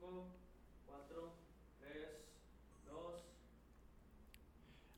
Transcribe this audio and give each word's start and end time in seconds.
5, 0.00 0.26
4, 0.86 1.32
3, 1.80 1.92
2. 2.86 3.24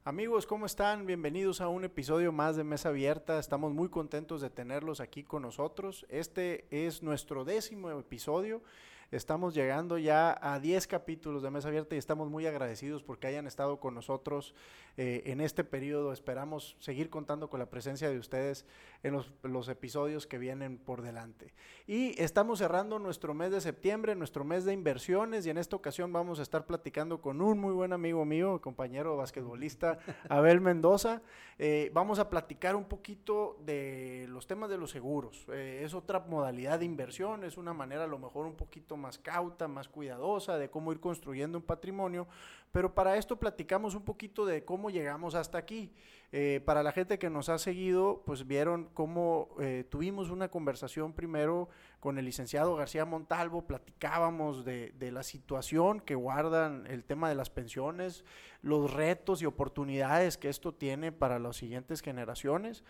Amigos, 0.04 0.46
¿cómo 0.46 0.66
están? 0.66 1.06
Bienvenidos 1.06 1.62
a 1.62 1.68
un 1.68 1.84
episodio 1.84 2.32
más 2.32 2.56
de 2.56 2.64
Mesa 2.64 2.90
Abierta. 2.90 3.38
Estamos 3.38 3.72
muy 3.72 3.88
contentos 3.88 4.42
de 4.42 4.50
tenerlos 4.50 5.00
aquí 5.00 5.22
con 5.22 5.42
nosotros. 5.42 6.04
Este 6.10 6.66
es 6.70 7.02
nuestro 7.02 7.44
décimo 7.44 7.90
episodio. 7.90 8.62
Estamos 9.10 9.54
llegando 9.54 9.98
ya 9.98 10.38
a 10.40 10.60
10 10.60 10.86
capítulos 10.86 11.42
de 11.42 11.50
Mesa 11.50 11.66
Abierta 11.66 11.96
y 11.96 11.98
estamos 11.98 12.30
muy 12.30 12.46
agradecidos 12.46 13.02
porque 13.02 13.26
hayan 13.26 13.48
estado 13.48 13.80
con 13.80 13.92
nosotros 13.92 14.54
eh, 14.96 15.22
en 15.26 15.40
este 15.40 15.64
periodo. 15.64 16.12
Esperamos 16.12 16.76
seguir 16.78 17.10
contando 17.10 17.50
con 17.50 17.58
la 17.58 17.68
presencia 17.68 18.08
de 18.08 18.20
ustedes 18.20 18.66
en 19.02 19.14
los, 19.14 19.32
los 19.42 19.68
episodios 19.68 20.28
que 20.28 20.38
vienen 20.38 20.78
por 20.78 21.02
delante. 21.02 21.52
Y 21.88 22.22
estamos 22.22 22.60
cerrando 22.60 23.00
nuestro 23.00 23.34
mes 23.34 23.50
de 23.50 23.60
septiembre, 23.60 24.14
nuestro 24.14 24.44
mes 24.44 24.64
de 24.64 24.74
inversiones 24.74 25.44
y 25.44 25.50
en 25.50 25.58
esta 25.58 25.74
ocasión 25.74 26.12
vamos 26.12 26.38
a 26.38 26.42
estar 26.42 26.64
platicando 26.64 27.20
con 27.20 27.42
un 27.42 27.58
muy 27.58 27.72
buen 27.72 27.92
amigo 27.92 28.24
mío, 28.24 28.60
compañero 28.60 29.16
basquetbolista, 29.16 29.98
Abel 30.28 30.60
Mendoza. 30.60 31.20
Eh, 31.58 31.90
vamos 31.92 32.20
a 32.20 32.30
platicar 32.30 32.76
un 32.76 32.84
poquito 32.84 33.58
de 33.66 34.26
los 34.28 34.46
temas 34.46 34.70
de 34.70 34.78
los 34.78 34.92
seguros. 34.92 35.46
Eh, 35.48 35.82
es 35.84 35.94
otra 35.94 36.20
modalidad 36.20 36.78
de 36.78 36.84
inversión, 36.84 37.42
es 37.42 37.56
una 37.56 37.74
manera 37.74 38.04
a 38.04 38.06
lo 38.06 38.20
mejor 38.20 38.46
un 38.46 38.54
poquito 38.54 38.99
más 39.00 39.18
cauta, 39.18 39.66
más 39.66 39.88
cuidadosa 39.88 40.58
de 40.58 40.70
cómo 40.70 40.92
ir 40.92 41.00
construyendo 41.00 41.58
un 41.58 41.64
patrimonio, 41.64 42.28
pero 42.70 42.94
para 42.94 43.16
esto 43.16 43.36
platicamos 43.36 43.96
un 43.96 44.04
poquito 44.04 44.46
de 44.46 44.64
cómo 44.64 44.90
llegamos 44.90 45.34
hasta 45.34 45.58
aquí. 45.58 45.92
Eh, 46.32 46.60
para 46.64 46.84
la 46.84 46.92
gente 46.92 47.18
que 47.18 47.28
nos 47.28 47.48
ha 47.48 47.58
seguido, 47.58 48.22
pues 48.24 48.46
vieron 48.46 48.88
cómo 48.94 49.48
eh, 49.58 49.84
tuvimos 49.90 50.30
una 50.30 50.48
conversación 50.48 51.12
primero 51.12 51.68
con 51.98 52.18
el 52.18 52.24
licenciado 52.24 52.76
García 52.76 53.04
Montalvo, 53.04 53.66
platicábamos 53.66 54.64
de, 54.64 54.92
de 54.92 55.10
la 55.10 55.24
situación 55.24 55.98
que 55.98 56.14
guardan 56.14 56.86
el 56.86 57.02
tema 57.02 57.28
de 57.28 57.34
las 57.34 57.50
pensiones, 57.50 58.24
los 58.62 58.92
retos 58.92 59.42
y 59.42 59.46
oportunidades 59.46 60.38
que 60.38 60.48
esto 60.48 60.72
tiene 60.72 61.10
para 61.10 61.40
las 61.40 61.56
siguientes 61.56 62.00
generaciones. 62.00 62.84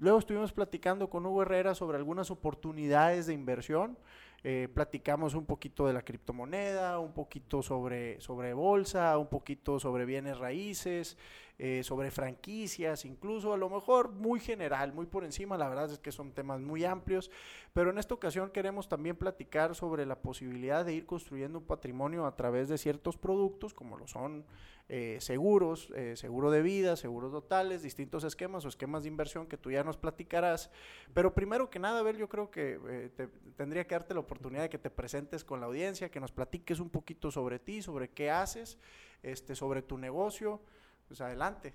Luego 0.00 0.18
estuvimos 0.18 0.52
platicando 0.52 1.10
con 1.10 1.26
Hugo 1.26 1.42
Herrera 1.42 1.74
sobre 1.74 1.98
algunas 1.98 2.30
oportunidades 2.30 3.26
de 3.26 3.34
inversión. 3.34 3.98
Eh, 4.42 4.68
platicamos 4.72 5.34
un 5.34 5.44
poquito 5.44 5.86
de 5.86 5.92
la 5.92 6.02
criptomoneda, 6.02 6.98
un 6.98 7.12
poquito 7.12 7.62
sobre, 7.62 8.20
sobre 8.20 8.54
bolsa, 8.54 9.18
un 9.18 9.28
poquito 9.28 9.78
sobre 9.78 10.06
bienes 10.06 10.38
raíces, 10.38 11.18
eh, 11.62 11.82
sobre 11.84 12.10
franquicias, 12.10 13.04
incluso 13.04 13.52
a 13.52 13.58
lo 13.58 13.68
mejor 13.68 14.12
muy 14.12 14.40
general, 14.40 14.94
muy 14.94 15.04
por 15.04 15.24
encima. 15.24 15.58
La 15.58 15.68
verdad 15.68 15.92
es 15.92 15.98
que 15.98 16.10
son 16.10 16.32
temas 16.32 16.58
muy 16.58 16.86
amplios. 16.86 17.30
Pero 17.74 17.90
en 17.90 17.98
esta 17.98 18.14
ocasión 18.14 18.50
queremos 18.50 18.88
también 18.88 19.14
platicar 19.14 19.74
sobre 19.74 20.06
la 20.06 20.16
posibilidad 20.22 20.86
de 20.86 20.94
ir 20.94 21.04
construyendo 21.04 21.58
un 21.58 21.66
patrimonio 21.66 22.24
a 22.24 22.34
través 22.34 22.70
de 22.70 22.78
ciertos 22.78 23.18
productos, 23.18 23.74
como 23.74 23.98
lo 23.98 24.06
son 24.06 24.46
eh, 24.88 25.18
seguros, 25.20 25.92
eh, 25.94 26.16
seguro 26.16 26.50
de 26.50 26.62
vida, 26.62 26.96
seguros 26.96 27.30
totales, 27.30 27.82
distintos 27.82 28.24
esquemas 28.24 28.64
o 28.64 28.68
esquemas 28.68 29.02
de 29.02 29.10
inversión 29.10 29.46
que 29.46 29.58
tú 29.58 29.70
ya 29.70 29.84
nos 29.84 29.98
platicarás. 29.98 30.70
Pero 31.12 31.34
primero 31.34 31.68
que 31.68 31.78
nada, 31.78 32.00
Abel, 32.00 32.16
yo 32.16 32.30
creo 32.30 32.50
que 32.50 33.10
te- 33.14 33.28
tendría 33.56 33.86
que 33.86 33.94
darte 33.94 34.14
la 34.14 34.20
oportunidad 34.20 34.62
de 34.62 34.70
que 34.70 34.78
te 34.78 34.88
presentes 34.88 35.44
con 35.44 35.60
la 35.60 35.66
audiencia, 35.66 36.10
que 36.10 36.20
nos 36.20 36.32
platiques 36.32 36.80
un 36.80 36.88
poquito 36.88 37.30
sobre 37.30 37.58
ti, 37.58 37.82
sobre 37.82 38.08
qué 38.08 38.30
haces, 38.30 38.78
este, 39.22 39.54
sobre 39.54 39.82
tu 39.82 39.98
negocio. 39.98 40.62
Pues 41.10 41.20
adelante. 41.22 41.74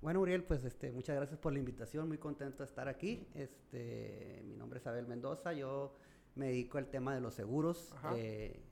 Bueno, 0.00 0.20
Uriel, 0.20 0.42
pues 0.42 0.64
este, 0.64 0.90
muchas 0.90 1.14
gracias 1.14 1.38
por 1.38 1.52
la 1.52 1.60
invitación, 1.60 2.08
muy 2.08 2.18
contento 2.18 2.64
de 2.64 2.64
estar 2.64 2.88
aquí. 2.88 3.24
Este, 3.36 4.42
mi 4.48 4.56
nombre 4.56 4.80
es 4.80 4.86
Abel 4.88 5.06
Mendoza, 5.06 5.52
yo 5.52 5.94
me 6.34 6.46
dedico 6.48 6.78
al 6.78 6.90
tema 6.90 7.14
de 7.14 7.20
los 7.20 7.34
seguros 7.34 7.94
eh, 8.16 8.64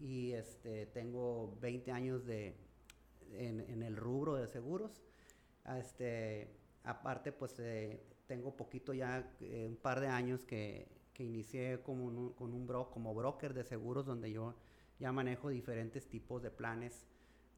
y 0.00 0.32
este, 0.32 0.86
tengo 0.86 1.56
20 1.60 1.92
años 1.92 2.26
de, 2.26 2.56
en, 3.34 3.60
en 3.60 3.84
el 3.84 3.96
rubro 3.96 4.34
de 4.34 4.48
seguros. 4.48 5.00
Ah, 5.64 5.78
Este, 5.78 6.48
aparte, 6.82 7.30
pues 7.30 7.54
eh, 7.60 8.02
tengo 8.26 8.56
poquito 8.56 8.92
ya, 8.92 9.32
eh, 9.38 9.64
un 9.68 9.76
par 9.76 10.00
de 10.00 10.08
años 10.08 10.44
que, 10.44 10.88
que 11.14 11.22
inicié 11.22 11.82
como 11.84 12.04
un, 12.04 12.32
con 12.32 12.52
un 12.52 12.66
bro, 12.66 12.90
como 12.90 13.14
broker 13.14 13.54
de 13.54 13.62
seguros 13.62 14.06
donde 14.06 14.32
yo 14.32 14.56
ya 14.98 15.12
manejo 15.12 15.50
diferentes 15.50 16.08
tipos 16.08 16.42
de 16.42 16.50
planes 16.50 17.06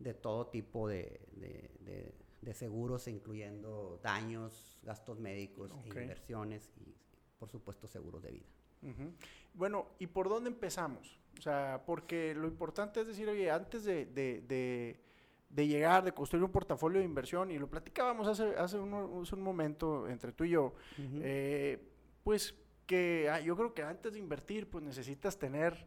de 0.00 0.14
todo 0.14 0.48
tipo 0.48 0.88
de, 0.88 1.20
de- 1.32 1.70
de- 1.80 2.14
de 2.42 2.54
seguros, 2.54 3.06
incluyendo 3.06 4.00
daños, 4.02 4.78
gastos 4.82 5.18
médicos, 5.20 5.70
Ok. 5.70 5.94
e 5.96 6.00
inversiones 6.02 6.70
y, 6.78 6.94
por 7.38 7.48
supuesto, 7.50 7.86
seguros 7.86 8.22
de 8.22 8.32
vida. 8.32 8.46
Ujú. 8.82 9.12
Bueno, 9.54 9.88
¿y 9.98 10.06
por 10.06 10.28
dónde 10.28 10.48
empezamos? 10.48 11.20
O 11.38 11.42
sea, 11.42 11.82
porque 11.86 12.34
lo 12.34 12.48
importante 12.48 13.00
es 13.02 13.06
decir, 13.06 13.28
oye, 13.28 13.50
antes 13.50 13.84
de, 13.84 14.06
de- 14.06 14.40
de- 14.40 15.66
llegar, 15.68 16.02
de 16.02 16.12
construir 16.12 16.42
un 16.44 16.50
portafolio 16.50 16.98
de 17.00 17.04
inversión, 17.04 17.50
y 17.50 17.58
lo 17.58 17.68
platicábamos 17.68 18.26
hace, 18.26 18.54
hace, 18.56 18.78
uno- 18.78 19.20
hace 19.22 19.34
un 19.34 19.42
momento 19.42 20.08
entre 20.08 20.32
tú 20.32 20.44
y 20.44 20.50
yo, 20.50 20.66
Ujú. 20.98 21.20
eh, 21.22 21.78
pues 22.24 22.54
que 22.86 23.28
ah, 23.30 23.40
yo 23.40 23.54
creo 23.56 23.74
que 23.74 23.82
antes 23.82 24.12
de 24.14 24.18
invertir, 24.18 24.68
pues 24.70 24.82
necesitas 24.82 25.38
tener 25.38 25.86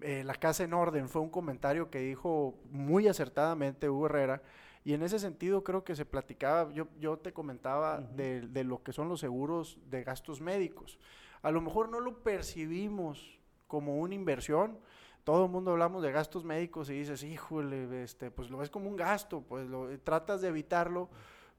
eh, 0.00 0.22
la 0.24 0.34
casa 0.34 0.64
en 0.64 0.74
orden. 0.74 1.08
Fue 1.08 1.22
un 1.22 1.30
comentario 1.30 1.90
que 1.90 2.00
dijo 2.00 2.54
muy 2.70 3.08
acertadamente 3.08 3.88
Hugo 3.88 4.06
Herrera. 4.06 4.42
Y 4.84 4.94
en 4.94 5.02
ese 5.02 5.18
sentido 5.18 5.64
creo 5.64 5.84
que 5.84 5.96
se 5.96 6.06
platicaba, 6.06 6.72
yo, 6.72 6.88
yo 6.98 7.18
te 7.18 7.32
comentaba 7.32 8.00
de, 8.00 8.42
de 8.42 8.64
lo 8.64 8.82
que 8.82 8.92
son 8.92 9.08
los 9.08 9.20
seguros 9.20 9.78
de 9.90 10.02
gastos 10.04 10.40
médicos. 10.40 10.98
A 11.42 11.50
lo 11.50 11.60
mejor 11.60 11.88
no 11.88 12.00
lo 12.00 12.22
percibimos 12.22 13.38
como 13.66 13.98
una 13.98 14.14
inversión. 14.14 14.78
Todo 15.24 15.44
el 15.44 15.50
mundo 15.50 15.72
hablamos 15.72 16.02
de 16.02 16.10
gastos 16.10 16.44
médicos 16.44 16.88
y 16.90 16.94
dices, 16.94 17.22
híjole, 17.22 18.02
este, 18.02 18.30
pues 18.30 18.50
lo 18.50 18.58
ves 18.58 18.70
como 18.70 18.88
un 18.88 18.96
gasto, 18.96 19.42
pues 19.42 19.68
lo, 19.68 19.90
eh, 19.90 19.98
tratas 19.98 20.40
de 20.40 20.48
evitarlo, 20.48 21.10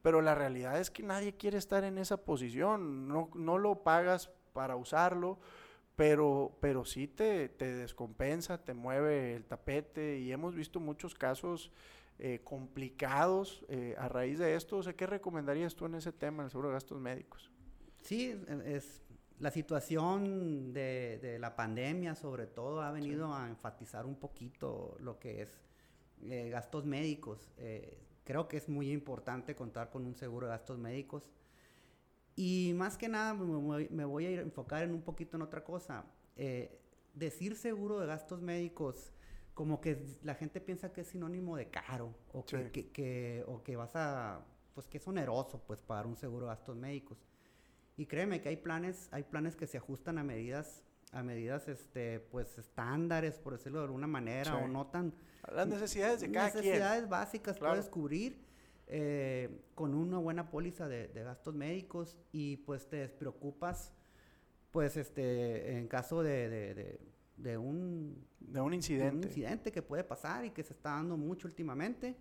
pero 0.01 0.21
la 0.21 0.33
realidad 0.33 0.79
es 0.79 0.89
que 0.89 1.03
nadie 1.03 1.35
quiere 1.35 1.59
estar 1.59 1.83
en 1.83 1.99
esa 1.99 2.17
posición, 2.17 3.07
no, 3.07 3.29
no 3.35 3.57
lo 3.59 3.83
pagas 3.83 4.31
para 4.53 4.75
usarlo, 4.75 5.37
pero, 5.99 6.55
pero 6.61 6.85
sí 6.85 7.07
te, 7.09 7.49
te 7.49 7.65
descompensa, 7.75 8.63
te 8.63 8.73
mueve 8.73 9.35
el 9.35 9.43
tapete 9.43 10.17
y 10.19 10.31
hemos 10.31 10.55
visto 10.55 10.79
muchos 10.79 11.13
casos 11.13 11.71
eh, 12.19 12.39
complicados 12.45 13.65
eh, 13.67 13.95
a 13.97 14.07
raíz 14.07 14.39
de 14.39 14.55
esto. 14.55 14.77
O 14.77 14.83
sea, 14.83 14.93
¿qué 14.95 15.05
recomendarías 15.07 15.75
tú 15.75 15.87
en 15.87 15.95
ese 15.95 16.13
tema, 16.13 16.43
en 16.43 16.45
el 16.45 16.51
seguro 16.51 16.69
de 16.69 16.75
gastos 16.75 17.01
médicos? 17.01 17.51
Sí, 18.01 18.31
es, 18.47 18.59
es- 18.65 19.01
la 19.39 19.51
situación 19.51 20.73
de, 20.73 21.17
de 21.21 21.39
la 21.39 21.55
pandemia, 21.55 22.13
sobre 22.15 22.45
todo, 22.45 22.81
ha 22.81 22.91
venido 22.91 23.33
a 23.33 23.47
enfatizar 23.47 24.05
un 24.05 24.15
poquito 24.15 24.97
lo 24.99 25.17
que 25.17 25.41
es 25.43 25.61
eh, 26.23 26.49
gastos 26.49 26.85
médicos. 26.85 27.49
Eh, 27.57 27.97
creo 28.25 28.49
que 28.49 28.57
es 28.57 28.67
muy 28.67 28.91
importante 28.91 29.55
contar 29.55 29.89
con 29.91 30.05
un 30.05 30.15
seguro 30.15 30.47
de 30.47 30.51
gastos 30.51 30.77
médicos. 30.77 31.31
Y 32.41 32.71
más 32.73 32.97
que 32.97 33.09
nada 33.09 33.33
me 33.33 33.43
voy, 33.57 33.89
me 33.89 34.05
voy 34.05 34.25
a 34.27 34.39
enfocar 34.39 34.83
en 34.83 34.93
un 34.93 35.01
poquito 35.01 35.35
en 35.35 35.41
otra 35.43 35.61
cosa. 35.61 36.05
Eh, 36.37 36.79
decir 37.13 37.57
seguro 37.57 37.99
de 37.99 38.07
gastos 38.07 38.41
médicos, 38.41 39.11
como 39.53 39.81
que 39.81 40.05
la 40.23 40.35
gente 40.35 40.61
piensa 40.61 40.93
que 40.93 41.01
es 41.01 41.07
sinónimo 41.07 41.57
de 41.57 41.69
caro 41.69 42.15
o 42.31 42.45
que, 42.45 42.63
Sí. 42.63 42.69
que- 42.71 42.91
que- 42.91 43.43
o 43.45 43.61
que 43.61 43.75
vas 43.75 43.93
a, 43.97 44.45
pues 44.73 44.87
que 44.87 44.99
es 44.99 45.07
oneroso, 45.09 45.61
pues 45.67 45.81
pagar 45.81 46.07
un 46.07 46.15
seguro 46.15 46.45
de 46.45 46.51
gastos 46.51 46.77
médicos. 46.77 47.17
Y 47.97 48.05
créeme 48.05 48.39
que 48.39 48.47
hay 48.47 48.55
planes, 48.55 49.09
hay 49.11 49.23
planes 49.23 49.57
que 49.57 49.67
se 49.67 49.75
ajustan 49.77 50.17
a 50.17 50.23
medidas, 50.23 50.81
a 51.11 51.23
medidas, 51.23 51.67
este, 51.67 52.21
pues 52.21 52.57
estándares, 52.57 53.37
por 53.37 53.51
decirlo 53.51 53.79
de 53.79 53.85
alguna 53.87 54.07
manera, 54.07 54.45
Sí. 54.57 54.63
o 54.63 54.65
no 54.69 54.87
tan 54.87 55.13
Las 55.51 55.67
necesidades 55.67 56.21
de 56.21 56.31
cada 56.31 56.45
necesidades 56.45 57.09
básicas 57.09 57.57
Claro. 57.57 57.73
puedes 57.73 57.89
cubrir 57.89 58.45
eh, 58.89 59.61
con 59.75 59.93
una 59.93 60.17
buena 60.17 60.49
póliza 60.49 60.87
de, 60.87 61.07
de 61.09 61.23
gastos 61.23 61.55
médicos 61.55 62.17
y 62.31 62.57
pues 62.57 62.87
te 62.89 62.97
despreocupas 62.97 63.93
pues 64.71 64.97
este 64.97 65.77
en 65.77 65.87
caso 65.87 66.23
de, 66.23 66.49
de, 66.49 66.73
de- 66.75 66.99
de 67.37 67.57
un, 67.57 68.27
de 68.39 68.47
un 68.47 68.53
de 68.53 68.61
un 68.61 68.73
incidente. 68.73 69.27
incidente 69.27 69.71
que 69.71 69.81
puede 69.81 70.03
pasar 70.03 70.43
y 70.45 70.51
que 70.51 70.63
se 70.63 70.73
está 70.73 70.91
dando 70.91 71.15
mucho 71.17 71.47
últimamente 71.47 72.17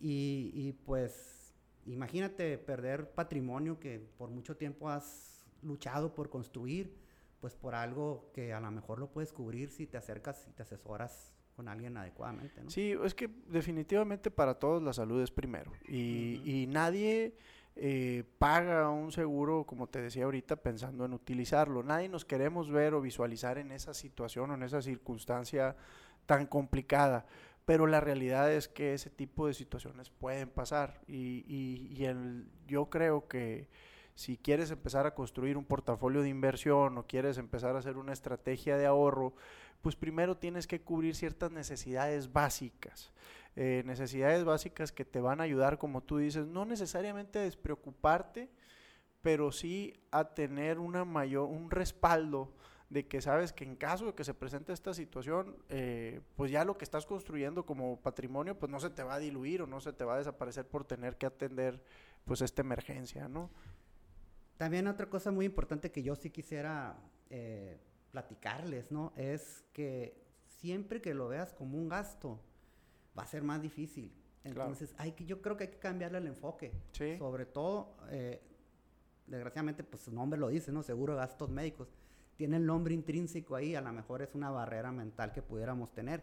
y, 0.00 0.50
y, 0.54 0.72
pues 0.72 1.54
imagínate 1.86 2.58
perder 2.58 3.10
patrimonio 3.12 3.78
que 3.78 3.98
por 4.18 4.30
mucho 4.30 4.56
tiempo 4.56 4.88
has 4.88 5.44
luchado 5.62 6.14
por 6.14 6.28
construir 6.30 6.96
pues 7.40 7.54
por 7.56 7.74
algo 7.74 8.30
que 8.32 8.52
a 8.52 8.60
lo 8.60 8.70
mejor 8.70 8.98
lo 9.00 9.10
puedes 9.10 9.32
cubrir 9.32 9.70
si 9.70 9.86
te 9.86 9.96
acercas 9.98 10.46
y 10.48 10.52
te 10.52 10.62
asesoras 10.62 11.34
con 11.56 11.68
alguien 11.68 11.96
adecuadamente, 11.96 12.62
¿no? 12.62 12.70
Sí, 12.70 12.94
es 13.04 13.14
que 13.14 13.28
definitivamente 13.48 14.30
para 14.30 14.54
todos 14.54 14.82
la 14.82 14.92
salud 14.92 15.22
es 15.22 15.30
primero. 15.30 15.70
Y, 15.88 16.66
nadie 16.68 17.34
eh, 17.76 18.24
paga 18.38 18.90
un 18.90 19.12
seguro, 19.12 19.64
como 19.64 19.86
te 19.86 20.00
decía 20.00 20.24
ahorita, 20.24 20.56
pensando 20.56 21.04
en 21.04 21.12
utilizarlo. 21.12 21.82
Nadie 21.82 22.08
nos 22.08 22.24
queremos 22.24 22.70
ver 22.70 22.94
o 22.94 23.00
visualizar 23.00 23.58
en 23.58 23.72
esa 23.72 23.94
situación 23.94 24.50
o 24.50 24.54
en 24.54 24.62
esa 24.62 24.82
circunstancia 24.82 25.76
tan 26.26 26.46
complicada. 26.46 27.26
Pero 27.64 27.86
la 27.86 28.00
realidad 28.00 28.52
es 28.52 28.66
que 28.68 28.94
ese 28.94 29.08
tipo 29.10 29.46
de 29.46 29.54
situaciones 29.54 30.10
pueden 30.10 30.48
pasar. 30.50 31.00
Y, 31.06 31.44
y- 31.46 31.94
y 31.96 32.04
el- 32.06 32.46
yo 32.66 32.86
creo 32.90 33.28
que 33.28 33.68
si 34.14 34.36
quieres 34.36 34.70
empezar 34.70 35.06
a 35.06 35.14
construir 35.14 35.56
un 35.56 35.64
portafolio 35.64 36.22
de 36.22 36.28
inversión 36.28 36.98
o 36.98 37.06
quieres 37.06 37.38
empezar 37.38 37.76
a 37.76 37.78
hacer 37.78 37.96
una 37.96 38.12
estrategia 38.12 38.76
de 38.76 38.84
ahorro, 38.86 39.34
pues 39.82 39.96
primero 39.96 40.36
tienes 40.36 40.66
que 40.66 40.80
cubrir 40.80 41.14
ciertas 41.14 41.50
necesidades 41.50 42.32
básicas. 42.32 43.12
Eh, 43.54 43.82
necesidades 43.84 44.44
básicas 44.44 44.92
que 44.92 45.04
te 45.04 45.20
van 45.20 45.40
a 45.40 45.44
ayudar, 45.44 45.76
como 45.76 46.02
tú 46.02 46.18
dices, 46.18 46.46
no 46.46 46.64
necesariamente 46.64 47.38
a 47.38 47.42
despreocuparte, 47.42 48.48
pero 49.20 49.52
sí 49.52 49.92
a 50.10 50.32
tener 50.32 50.78
una 50.78 51.04
mayor, 51.04 51.48
un 51.48 51.70
respaldo 51.70 52.54
de 52.88 53.06
que 53.06 53.20
sabes 53.20 53.52
que 53.52 53.64
en 53.64 53.76
caso 53.76 54.06
de 54.06 54.14
que 54.14 54.24
se 54.24 54.34
presente 54.34 54.72
esta 54.72 54.94
situación, 54.94 55.56
eh, 55.68 56.20
pues 56.36 56.50
ya 56.50 56.64
lo 56.64 56.76
que 56.76 56.84
estás 56.84 57.06
construyendo 57.06 57.64
como 57.64 58.00
patrimonio, 58.00 58.58
pues 58.58 58.70
no 58.70 58.80
se 58.80 58.90
te 58.90 59.02
va 59.02 59.14
a 59.14 59.18
diluir 59.18 59.62
o 59.62 59.66
no 59.66 59.80
se 59.80 59.92
te 59.92 60.04
va 60.04 60.14
a 60.14 60.18
desaparecer 60.18 60.66
por 60.66 60.84
tener 60.84 61.16
que 61.16 61.26
atender 61.26 61.82
pues 62.24 62.42
esta 62.42 62.62
emergencia, 62.62 63.28
¿no? 63.28 63.50
También 64.58 64.86
otra 64.86 65.08
cosa 65.08 65.30
muy 65.30 65.46
importante 65.46 65.90
que 65.90 66.02
yo 66.02 66.14
sí 66.14 66.30
quisiera 66.30 66.96
eh, 67.30 67.78
platicarles, 68.12 68.92
¿no? 68.92 69.12
Es 69.16 69.64
que 69.72 70.22
siempre 70.46 71.00
que 71.00 71.14
lo 71.14 71.28
veas 71.28 71.52
como 71.52 71.76
un 71.76 71.88
gasto, 71.88 72.38
va 73.18 73.24
a 73.24 73.26
ser 73.26 73.42
más 73.42 73.60
difícil. 73.60 74.12
Entonces, 74.44 74.94
hay 74.98 75.12
que, 75.12 75.24
yo 75.24 75.40
creo 75.40 75.56
que 75.56 75.64
hay 75.64 75.70
que 75.70 75.78
cambiarle 75.78 76.18
el 76.18 76.26
enfoque. 76.26 76.72
Sobre 77.18 77.46
todo, 77.46 77.96
eh, 78.10 78.40
desgraciadamente, 79.26 79.82
pues 79.82 80.02
su 80.02 80.12
nombre 80.12 80.38
lo 80.38 80.48
dice, 80.48 80.70
¿no? 80.72 80.82
Seguro 80.82 81.16
gastos 81.16 81.50
médicos. 81.50 81.88
Tiene 82.36 82.56
el 82.56 82.66
nombre 82.66 82.94
intrínseco 82.94 83.56
ahí, 83.56 83.74
a 83.74 83.80
lo 83.80 83.92
mejor 83.92 84.22
es 84.22 84.34
una 84.34 84.50
barrera 84.50 84.92
mental 84.92 85.32
que 85.32 85.42
pudiéramos 85.42 85.92
tener. 85.92 86.22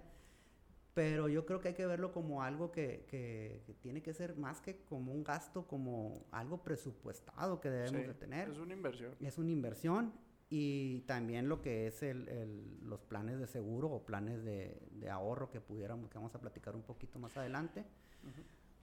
Pero 0.94 1.30
yo 1.30 1.46
creo 1.46 1.62
que 1.62 1.70
hay 1.70 1.74
que 1.74 1.86
verlo 1.86 2.12
como 2.12 2.44
algo 2.44 2.72
que, 2.72 3.06
que, 3.08 3.62
tiene 3.82 4.02
que 4.02 4.14
ser 4.14 4.36
más 4.36 4.60
que 4.60 4.82
como 4.84 5.14
un 5.14 5.24
gasto, 5.24 5.66
como 5.66 6.26
algo 6.32 6.62
presupuestado 6.62 7.62
que 7.62 7.70
debemos 7.70 8.08
de 8.08 8.14
tener. 8.16 8.50
Es 8.50 8.58
una 8.58 8.74
inversión. 8.74 9.16
Es 9.22 9.38
una 9.38 9.52
inversión 9.52 10.14
y 10.50 11.02
también 11.02 11.48
lo 11.48 11.62
que 11.62 11.86
es 11.88 12.02
el, 12.02 12.28
el, 12.28 12.80
los 12.84 13.02
planes 13.02 13.40
de 13.40 13.46
seguro 13.46 13.90
o 13.90 14.04
planes 14.04 14.44
de, 14.44 14.82
de, 14.92 15.10
ahorro 15.10 15.52
que 15.52 15.62
pudiéramos, 15.62 16.10
que 16.10 16.18
vamos 16.18 16.34
a 16.34 16.42
platicar 16.42 16.76
un 16.76 16.82
poquito 16.82 17.20
más 17.20 17.38
adelante. 17.38 17.86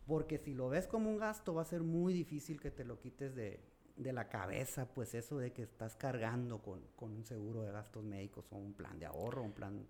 Porque 0.07 0.39
si 0.39 0.55
lo 0.55 0.69
ves 0.69 0.87
como 0.87 1.11
un 1.11 1.19
gasto, 1.19 1.55
va 1.55 1.63
a 1.63 1.65
ser 1.65 1.83
muy 1.83 2.13
difícil 2.13 2.61
que 2.61 2.71
te 2.71 2.85
lo 2.85 3.01
quites 3.01 3.35
de, 3.35 3.59
de 3.97 4.13
la 4.13 4.29
cabeza, 4.29 4.87
pues 4.87 5.15
eso 5.15 5.39
de 5.39 5.53
que 5.53 5.63
estás 5.63 5.97
cargando 5.97 6.63
con, 6.63 6.83
con, 6.95 7.13
un 7.13 7.25
seguro 7.25 7.63
de 7.63 7.73
gastos 7.73 8.05
médicos 8.05 8.47
o 8.53 8.57
un 8.57 8.73
plan 8.73 8.99
de 9.01 9.07
ahorro, 9.07 9.43
un 9.43 9.53
plan 9.53 9.85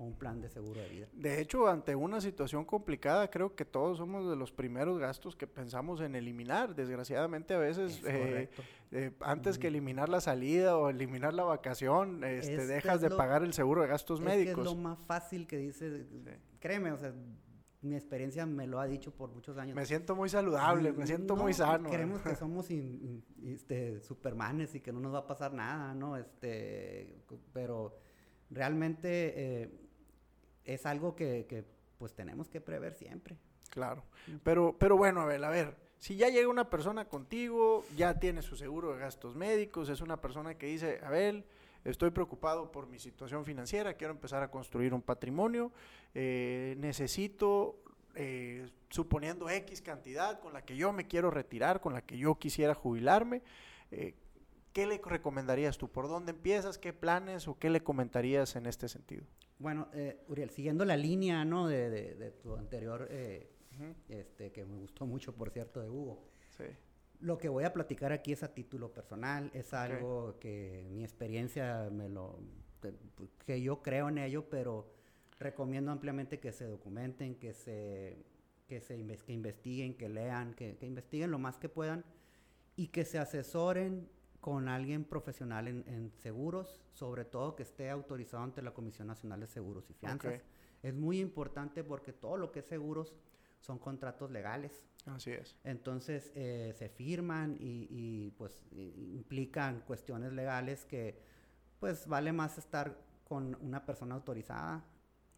o 0.00 0.04
un 0.04 0.14
plan 0.14 0.40
de 0.40 0.48
seguro 0.48 0.80
de 0.80 0.88
vida. 0.88 1.08
De 1.12 1.40
hecho, 1.40 1.68
ante 1.68 1.94
una 1.94 2.20
situación 2.20 2.64
complicada, 2.64 3.28
creo 3.28 3.54
que 3.54 3.66
todos 3.66 3.98
somos 3.98 4.28
de 4.28 4.34
los 4.34 4.50
primeros 4.50 4.98
gastos 4.98 5.36
que 5.36 5.46
pensamos 5.46 6.00
en 6.00 6.14
eliminar. 6.14 6.74
Desgraciadamente, 6.74 7.52
a 7.52 7.58
veces, 7.58 8.02
eh, 8.06 8.48
eh, 8.92 9.12
antes 9.20 9.58
que 9.58 9.68
eliminar 9.68 10.08
la 10.08 10.20
salida 10.20 10.76
o 10.78 10.88
eliminar 10.88 11.34
la 11.34 11.44
vacación, 11.44 12.24
este, 12.24 12.66
dejas 12.66 13.02
de 13.02 13.10
pagar 13.10 13.42
el 13.42 13.52
seguro 13.52 13.82
de 13.82 13.88
gastos 13.88 14.20
médicos. 14.20 14.58
es 14.58 14.64
lo 14.64 14.74
más 14.74 14.98
fácil 15.06 15.46
que 15.46 15.58
dice, 15.58 16.06
créeme, 16.58 16.92
o 16.92 16.96
sea, 16.96 17.12
mi 17.82 17.94
experiencia 17.94 18.44
me 18.46 18.66
lo 18.66 18.80
ha 18.80 18.86
dicho 18.86 19.10
por 19.10 19.30
muchos 19.30 19.58
años. 19.58 19.74
Me 19.74 19.84
siento 19.84 20.16
muy 20.16 20.28
saludable, 20.28 20.92
me 20.92 21.06
siento 21.06 21.36
muy 21.36 21.52
sano. 21.52 21.90
Creemos 21.90 22.22
que 22.22 22.34
somos 22.36 22.68
este, 23.42 24.00
supermanes 24.00 24.74
y 24.74 24.80
que 24.80 24.92
no 24.92 25.00
nos 25.00 25.14
va 25.14 25.18
a 25.20 25.26
pasar 25.26 25.52
nada, 25.52 25.94
¿no? 25.94 26.16
Este, 26.16 27.22
pero 27.52 27.98
realmente 28.50 29.62
eh, 29.62 29.89
es 30.74 30.86
algo 30.86 31.16
que, 31.16 31.64
pues 31.98 32.14
tenemos 32.14 32.48
que 32.48 32.60
prever 32.60 32.94
siempre. 32.94 33.36
Claro. 33.70 34.04
Pero, 34.42 34.76
pero 34.78 34.96
bueno, 34.96 35.20
a 35.20 35.26
ver, 35.26 35.44
a 35.44 35.50
ver, 35.50 35.76
si 35.98 36.16
ya 36.16 36.28
llega 36.28 36.48
una 36.48 36.70
persona 36.70 37.04
contigo, 37.06 37.84
ya 37.96 38.18
tiene 38.18 38.42
su 38.42 38.56
seguro 38.56 38.92
de 38.92 39.00
gastos 39.00 39.36
médicos, 39.36 39.88
es 39.88 40.00
una 40.00 40.20
persona 40.20 40.56
que 40.56 40.66
dice, 40.66 41.00
a 41.04 41.10
ver, 41.10 41.44
estoy 41.84 42.10
preocupado 42.10 42.72
por 42.72 42.86
mi 42.86 42.98
situación 42.98 43.44
financiera, 43.44 43.94
quiero 43.94 44.12
empezar 44.12 44.42
a 44.42 44.50
construir 44.50 44.94
un 44.94 45.02
patrimonio, 45.02 45.72
eh, 46.14 46.74
necesito, 46.78 47.82
eh, 48.14 48.68
suponiendo 48.88 49.48
X 49.48 49.82
cantidad 49.82 50.40
con 50.40 50.52
la 50.52 50.62
que 50.64 50.76
yo 50.76 50.92
me 50.92 51.06
quiero 51.06 51.30
retirar, 51.30 51.80
con 51.80 51.92
la 51.92 52.02
que 52.02 52.18
yo 52.18 52.36
quisiera 52.36 52.74
jubilarme, 52.74 53.42
eh, 53.90 54.14
¿qué 54.72 54.86
le 54.86 55.00
recomendarías 55.04 55.78
tú? 55.78 55.88
¿Por 55.88 56.08
dónde 56.08 56.32
empiezas? 56.32 56.78
¿Qué 56.78 56.92
planes 56.92 57.46
o 57.46 57.58
qué 57.58 57.70
le 57.70 57.82
comentarías 57.82 58.56
en 58.56 58.66
este 58.66 58.88
sentido? 58.88 59.26
Bueno, 59.60 59.88
Uriel, 60.26 60.50
siguiendo 60.50 60.84
la 60.84 60.96
línea 60.96 61.44
¿no? 61.44 61.68
de, 61.68 62.34
tu 62.42 62.56
anterior, 62.56 63.08
este, 64.08 64.50
que 64.50 64.64
me 64.64 64.76
gustó 64.76 65.06
mucho, 65.06 65.34
por 65.34 65.50
cierto, 65.50 65.80
de 65.80 65.88
Hugo. 65.88 66.24
Sí. 66.56 66.64
Lo 67.20 67.38
que 67.38 67.48
voy 67.48 67.64
a 67.64 67.72
platicar 67.72 68.12
aquí 68.12 68.32
es 68.32 68.42
a 68.42 68.52
título 68.52 68.92
personal, 68.92 69.50
es 69.54 69.72
algo 69.74 70.38
que 70.40 70.88
mi 70.90 71.04
experiencia 71.04 71.88
me 71.92 72.08
lo 72.08 72.40
que 73.44 73.60
yo 73.60 73.82
creo 73.82 74.08
en 74.08 74.18
ello, 74.18 74.48
pero 74.48 74.90
recomiendo 75.38 75.92
ampliamente 75.92 76.40
que 76.40 76.50
se 76.50 76.64
documenten, 76.64 77.34
que 77.34 77.52
se 77.52 78.24
que 78.70 78.80
se 78.80 78.94
investiguen, 79.32 79.94
que 79.94 80.08
lean, 80.08 80.54
que, 80.54 80.78
investiguen 80.82 81.32
lo 81.32 81.40
más 81.40 81.58
que 81.58 81.68
puedan 81.68 82.04
y 82.76 82.86
que 82.86 83.04
se 83.04 83.18
asesoren 83.18 84.08
con 84.40 84.68
alguien 84.68 85.04
profesional 85.04 85.68
en, 85.68 86.12
seguros, 86.16 86.82
sobre 86.92 87.24
todo 87.24 87.56
que 87.56 87.62
esté 87.62 87.90
autorizado 87.90 88.42
ante 88.42 88.62
la 88.62 88.72
Comisión 88.72 89.06
Nacional 89.06 89.40
de 89.40 89.46
Seguros 89.46 89.88
y 89.90 89.94
Fianzas. 89.94 90.40
Es 90.82 90.94
muy 90.94 91.20
importante 91.20 91.84
porque 91.84 92.12
todo 92.12 92.38
lo 92.38 92.50
que 92.50 92.60
es 92.60 92.66
seguros 92.66 93.14
son 93.60 93.78
contratos 93.78 94.30
legales. 94.30 94.86
Así 95.06 95.32
es. 95.32 95.56
Entonces 95.64 96.32
eh, 96.34 96.74
se 96.76 96.88
firman 96.88 97.56
y, 97.60 98.30
pues 98.38 98.64
implican 98.72 99.80
cuestiones 99.80 100.32
legales 100.32 100.84
que 100.84 101.20
pues 101.78 102.06
vale 102.06 102.32
más 102.32 102.58
estar 102.58 102.98
con 103.24 103.56
una 103.62 103.84
persona 103.84 104.14
autorizada 104.14 104.84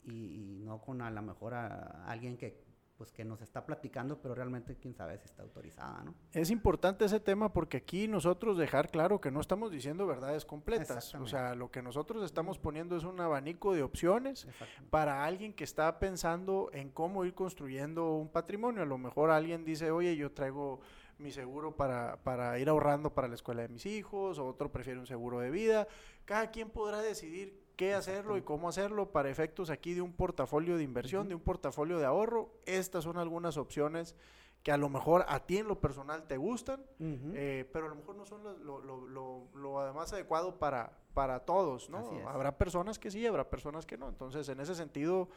y, 0.04 0.60
no 0.64 0.80
con 0.80 1.02
a 1.02 1.10
lo 1.10 1.22
mejor 1.22 1.54
a 1.54 2.04
alguien 2.06 2.36
que 2.36 2.71
pues 3.02 3.10
que 3.10 3.24
nos 3.24 3.42
está 3.42 3.66
platicando, 3.66 4.22
pero 4.22 4.32
realmente 4.32 4.76
quién 4.76 4.94
sabe 4.94 5.18
si 5.18 5.24
está 5.24 5.42
autorizada, 5.42 6.04
¿no? 6.04 6.14
Es 6.30 6.50
importante 6.50 7.04
ese 7.04 7.18
tema 7.18 7.52
porque 7.52 7.78
aquí 7.78 8.06
nosotros 8.06 8.56
dejar 8.56 8.92
claro 8.92 9.20
que 9.20 9.32
no 9.32 9.40
estamos 9.40 9.72
diciendo 9.72 10.06
verdades 10.06 10.44
completas, 10.44 11.12
o 11.16 11.26
sea, 11.26 11.56
lo 11.56 11.68
que 11.68 11.82
nosotros 11.82 12.22
estamos 12.22 12.60
poniendo 12.60 12.96
es 12.96 13.02
un 13.02 13.20
abanico 13.20 13.74
de 13.74 13.82
opciones 13.82 14.46
para 14.90 15.24
alguien 15.24 15.52
que 15.52 15.64
está 15.64 15.98
pensando 15.98 16.70
en 16.72 16.90
cómo 16.90 17.24
ir 17.24 17.34
construyendo 17.34 18.14
un 18.14 18.28
patrimonio. 18.28 18.82
A 18.82 18.86
lo 18.86 18.98
mejor 18.98 19.32
alguien 19.32 19.64
dice, 19.64 19.90
oye, 19.90 20.14
yo 20.14 20.30
traigo 20.30 20.78
mi 21.18 21.32
seguro 21.32 21.74
para, 21.76 22.22
para 22.22 22.56
ir 22.60 22.68
ahorrando 22.68 23.12
para 23.12 23.26
la 23.26 23.34
escuela 23.34 23.62
de 23.62 23.68
mis 23.68 23.84
hijos, 23.84 24.38
o 24.38 24.46
otro 24.46 24.70
prefiere 24.70 25.00
un 25.00 25.08
seguro 25.08 25.40
de 25.40 25.50
vida. 25.50 25.88
Cada 26.24 26.52
quien 26.52 26.70
podrá 26.70 27.00
decidir 27.00 27.61
qué 27.82 27.94
hacerlo 27.94 28.36
y 28.36 28.42
cómo 28.42 28.68
hacerlo 28.68 29.10
para 29.10 29.28
efectos 29.28 29.68
aquí 29.68 29.92
de 29.92 30.02
un 30.02 30.12
portafolio 30.12 30.76
de 30.76 30.84
inversión, 30.84 31.28
de 31.28 31.34
un 31.34 31.40
portafolio 31.40 31.98
de 31.98 32.04
ahorro. 32.04 32.52
Estas 32.64 33.02
son 33.02 33.18
algunas 33.18 33.56
opciones 33.56 34.14
que 34.62 34.70
a 34.70 34.76
lo 34.76 34.88
mejor 34.88 35.24
a 35.26 35.40
ti 35.40 35.58
en 35.58 35.66
lo 35.66 35.80
personal 35.80 36.28
te 36.28 36.36
gustan, 36.36 36.80
eh, 37.00 37.68
pero 37.72 37.86
a 37.86 37.88
lo 37.88 37.96
mejor 37.96 38.14
no 38.14 38.24
son 38.24 38.44
lo, 38.44 38.80
lo, 38.80 39.08
lo, 39.08 39.48
lo 39.56 39.80
además 39.80 40.12
adecuado 40.12 40.60
para, 40.60 40.96
para 41.12 41.40
todos, 41.40 41.90
¿no? 41.90 42.28
Habrá 42.28 42.56
personas 42.56 43.00
que 43.00 43.10
sí, 43.10 43.26
habrá 43.26 43.50
personas 43.50 43.84
que 43.84 43.98
no. 43.98 44.08
Entonces, 44.08 44.48
en 44.48 44.60
ese 44.60 44.76
sentido, 44.76 45.28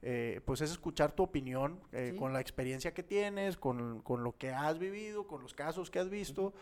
eh, 0.00 0.40
pues 0.46 0.62
es 0.62 0.70
escuchar 0.70 1.12
tu 1.12 1.22
opinión 1.22 1.80
eh, 1.92 2.16
con 2.18 2.32
la 2.32 2.40
experiencia 2.40 2.94
que 2.94 3.02
tienes, 3.02 3.58
con, 3.58 4.00
con, 4.00 4.24
lo 4.24 4.38
que 4.38 4.48
has 4.48 4.78
vivido, 4.78 5.26
con 5.26 5.42
los 5.42 5.52
casos 5.52 5.90
que 5.90 5.98
has 5.98 6.08
visto, 6.08 6.54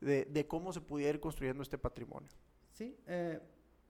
de, 0.00 0.24
de, 0.24 0.46
cómo 0.46 0.72
se 0.72 0.80
pudiera 0.80 1.12
ir 1.12 1.20
construyendo 1.20 1.62
este 1.62 1.76
patrimonio. 1.76 2.30
Sí, 2.72 2.96
eh, 3.06 3.40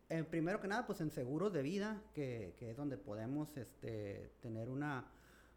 eh, 0.09 0.23
primero 0.23 0.61
que 0.61 0.69
nada, 0.69 0.87
pues 0.87 1.01
en 1.01 1.11
seguros 1.11 1.53
de 1.53 1.63
vida, 1.63 2.03
que, 2.15 2.55
que 2.59 2.71
es 2.71 2.77
donde 2.77 2.97
podemos 2.97 3.57
este, 3.57 4.31
tener 4.41 4.69
una, 4.69 5.05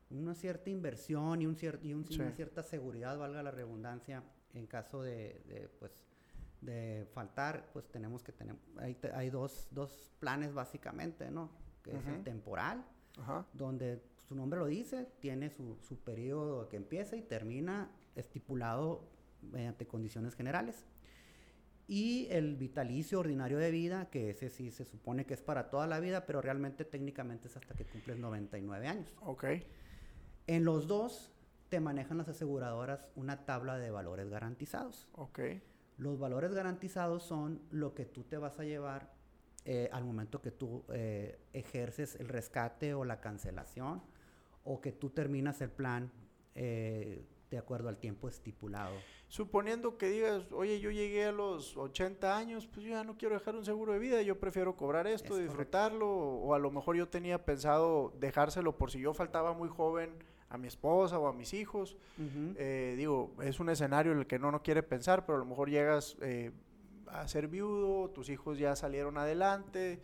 una 0.09 0.33
cierta 0.33 0.69
inversión 0.69 1.41
y, 1.41 1.45
un 1.45 1.55
y 1.61 1.93
una 2.15 2.31
cierta 2.31 2.63
seguridad, 2.63 3.17
valga 3.17 3.43
la 3.43 3.51
redundancia, 3.51 4.23
en 4.53 4.65
caso 4.65 5.03
de, 5.03 5.41
de, 5.47 5.69
pues, 5.79 5.91
de 6.61 7.07
faltar, 7.13 7.69
pues 7.73 7.87
tenemos 7.89 8.23
que 8.23 8.31
tener, 8.31 8.55
hay, 8.77 8.97
hay 9.13 9.29
dos, 9.29 9.67
dos 9.71 10.11
planes 10.19 10.53
básicamente, 10.53 11.29
¿no? 11.29 11.51
Que 11.83 11.95
es 11.95 12.05
el 12.07 12.23
temporal, 12.23 12.83
donde 13.53 14.01
su 14.27 14.35
nombre 14.35 14.59
lo 14.59 14.65
dice, 14.65 15.07
tiene 15.19 15.49
su, 15.49 15.77
su 15.81 15.97
periodo 15.99 16.67
que 16.69 16.77
empieza 16.77 17.15
y 17.15 17.21
termina 17.21 17.89
estipulado 18.15 19.07
mediante 19.41 19.87
condiciones 19.87 20.35
generales 20.35 20.85
y 21.89 22.27
el 22.29 22.55
vitalicio 22.55 23.19
ordinario 23.19 23.57
de 23.57 23.71
vida, 23.71 24.11
que 24.11 24.29
ese 24.29 24.51
sí 24.51 24.69
se 24.69 24.85
supone 24.85 25.25
que 25.25 25.33
es 25.33 25.41
para 25.41 25.71
toda 25.71 25.87
la 25.87 25.99
vida, 25.99 26.27
pero 26.27 26.39
realmente 26.39 26.85
técnicamente 26.85 27.47
es 27.47 27.57
hasta 27.57 27.73
que 27.73 27.83
cumples 27.83 28.19
99 28.19 28.87
años. 28.87 29.11
Ok. 29.21 29.45
En 30.45 30.65
los 30.65 30.87
dos 30.87 31.31
te 31.69 31.79
manejan 31.79 32.19
las 32.19 32.29
aseguradoras 32.29 33.07
una 33.15 33.43
tabla 33.43 33.79
de 33.79 33.89
valores 33.89 34.29
garantizados. 34.29 35.07
Ok. 35.13 35.39
Los 35.97 36.19
valores 36.19 36.53
garantizados 36.53 37.23
son 37.23 37.59
lo 37.71 37.95
que 37.95 38.05
tú 38.05 38.23
te 38.23 38.37
vas 38.37 38.59
a 38.59 38.65
llevar 38.65 39.11
eh, 39.65 39.89
al 39.91 40.05
momento 40.05 40.43
que 40.43 40.51
tú 40.51 40.85
eh, 40.93 41.39
ejerces 41.53 42.17
el 42.19 42.27
rescate 42.27 42.93
o 42.93 43.03
la 43.03 43.19
cancelación 43.19 44.03
o 44.63 44.79
que 44.79 44.91
tú 44.91 45.09
terminas 45.09 45.59
el 45.61 45.71
plan 45.71 46.11
eh, 46.53 47.25
de 47.49 47.57
acuerdo 47.57 47.89
al 47.89 47.97
tiempo 47.97 48.27
estipulado. 48.27 48.95
Suponiendo 49.27 49.97
que 49.97 50.09
digas, 50.09 50.43
oye, 50.51 50.79
yo 50.79 50.91
llegué 50.91 51.25
a 51.25 51.31
los 51.31 51.77
80 51.77 52.37
años, 52.37 52.67
pues 52.67 52.85
yo 52.85 52.91
ya 52.91 53.03
no 53.03 53.17
quiero 53.17 53.35
dejar 53.35 53.55
un 53.55 53.65
seguro 53.65 53.93
de 53.93 53.99
vida, 53.99 54.21
yo 54.21 54.39
prefiero 54.39 54.75
cobrar 54.75 55.07
esto, 55.07 55.35
Es 55.35 55.43
disfrutarlo, 55.43 56.07
o 56.09 56.53
a 56.53 56.59
lo 56.59 56.71
mejor 56.71 56.95
yo 56.95 57.07
tenía 57.07 57.43
pensado 57.43 58.13
dejárselo 58.19 58.77
por 58.77 58.91
si 58.91 58.99
yo 58.99 59.13
faltaba 59.13 59.53
muy 59.53 59.69
joven 59.69 60.11
a 60.49 60.57
mi 60.57 60.67
esposa 60.67 61.19
o 61.19 61.27
a 61.27 61.33
mis 61.33 61.53
hijos. 61.53 61.95
Eh, 62.55 62.95
digo, 62.97 63.31
es 63.41 63.59
un 63.59 63.69
escenario 63.69 64.11
en 64.11 64.19
el 64.19 64.27
que 64.27 64.39
no 64.39 64.51
no 64.51 64.61
quiere 64.63 64.83
pensar, 64.83 65.25
pero 65.25 65.37
a 65.37 65.39
lo 65.39 65.45
mejor 65.45 65.69
llegas 65.69 66.17
eh, 66.21 66.51
a 67.07 67.27
ser 67.27 67.47
viudo, 67.47 68.09
tus 68.09 68.29
hijos 68.29 68.57
ya 68.57 68.75
salieron 68.75 69.17
adelante, 69.17 69.99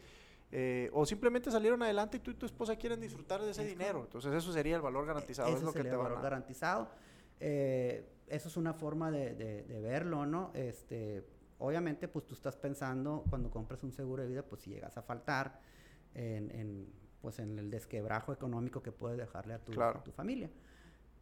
eh, 0.51 0.89
o 0.93 1.05
simplemente 1.05 1.51
salieron 1.51 1.81
adelante 1.81 2.17
y 2.17 2.19
tú 2.19 2.31
y 2.31 2.35
tu 2.35 2.45
esposa 2.45 2.75
quieren 2.75 3.01
disfrutar 3.01 3.41
de 3.41 3.51
ese 3.51 3.63
Es 3.63 3.67
dinero. 3.69 4.01
Entonces 4.03 4.33
eso 4.33 4.53
sería 4.53 4.75
el 4.75 4.81
valor 4.81 5.05
garantizado, 5.05 5.49
es 5.49 5.55
Ese 5.55 5.65
lo 5.65 5.73
que 5.73 5.81
te 5.81 5.89
el 5.89 5.97
van 5.97 6.03
valor 6.05 6.19
a... 6.19 6.21
garantizado. 6.21 6.87
Eh, 7.39 8.11
eso 8.27 8.47
es 8.47 8.57
una 8.57 8.73
forma 8.73 9.11
de, 9.11 9.35
de- 9.35 9.63
de 9.63 9.79
verlo, 9.81 10.25
¿no? 10.25 10.51
Este, 10.53 11.25
obviamente, 11.59 12.07
pues 12.07 12.25
tú 12.25 12.33
estás 12.33 12.55
pensando 12.57 13.25
cuando 13.29 13.49
compras 13.51 13.83
un 13.83 13.91
seguro 13.91 14.23
de 14.23 14.29
vida, 14.29 14.43
pues 14.43 14.61
si 14.61 14.71
llegas 14.71 14.97
a 14.97 15.01
faltar 15.01 15.59
en, 16.13 16.49
en, 16.51 16.87
pues 17.21 17.39
en 17.39 17.57
el 17.59 17.69
desquebrajo 17.69 18.33
económico 18.33 18.81
que 18.81 18.91
puedes 18.91 19.17
dejarle 19.17 19.53
a 19.53 19.59
tu, 19.63 19.73
a 19.99 20.03
tu 20.03 20.11
familia. 20.11 20.49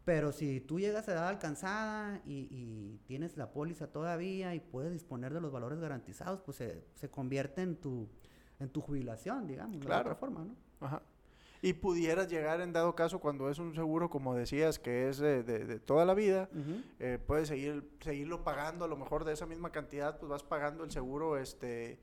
Pero 0.05 0.33
si 0.33 0.59
tú 0.59 0.79
llegas 0.79 1.07
a 1.07 1.13
edad 1.13 1.27
alcanzada 1.29 2.21
y, 2.25 2.47
y 2.51 2.99
tienes 3.05 3.37
la 3.37 3.53
póliza 3.53 3.87
todavía 3.87 4.53
y 4.53 4.59
puedes 4.59 4.91
disponer 4.91 5.33
de 5.33 5.39
los 5.39 5.51
valores 5.51 5.79
garantizados, 5.79 6.41
pues 6.41 6.57
se, 6.57 6.83
se 6.93 7.09
convierte 7.09 7.61
en 7.61 7.77
tu, 7.77 8.09
en 8.59 8.69
tu 8.69 8.81
jubilación, 8.81 9.47
digamos, 9.47 9.79
de 9.79 9.87
otra 10.01 10.15
forma, 10.15 10.43
¿no? 10.43 10.55
Ajá. 10.81 11.01
Y 11.63 11.71
pudieras 11.71 12.27
llegar 12.27 12.59
en 12.59 12.73
dado 12.73 12.93
caso 12.93 13.19
cuando 13.19 13.49
es 13.49 13.57
un 13.57 13.73
seguro, 13.73 14.09
como 14.09 14.35
decías, 14.35 14.79
que 14.79 15.07
es 15.07 15.17
de, 15.17 15.43
de- 15.43 15.65
de 15.65 15.79
toda 15.79 16.03
la 16.03 16.13
vida, 16.13 16.49
eh, 16.99 17.17
puedes 17.25 17.47
seguir, 17.47 17.89
seguirlo 18.01 18.43
pagando, 18.43 18.83
a 18.83 18.87
lo 18.89 18.97
mejor 18.97 19.23
de 19.23 19.31
esa 19.31 19.45
misma 19.45 19.71
cantidad, 19.71 20.19
pues 20.19 20.29
vas 20.29 20.43
pagando 20.43 20.83
el 20.83 20.91
seguro 20.91 21.37
este 21.37 21.99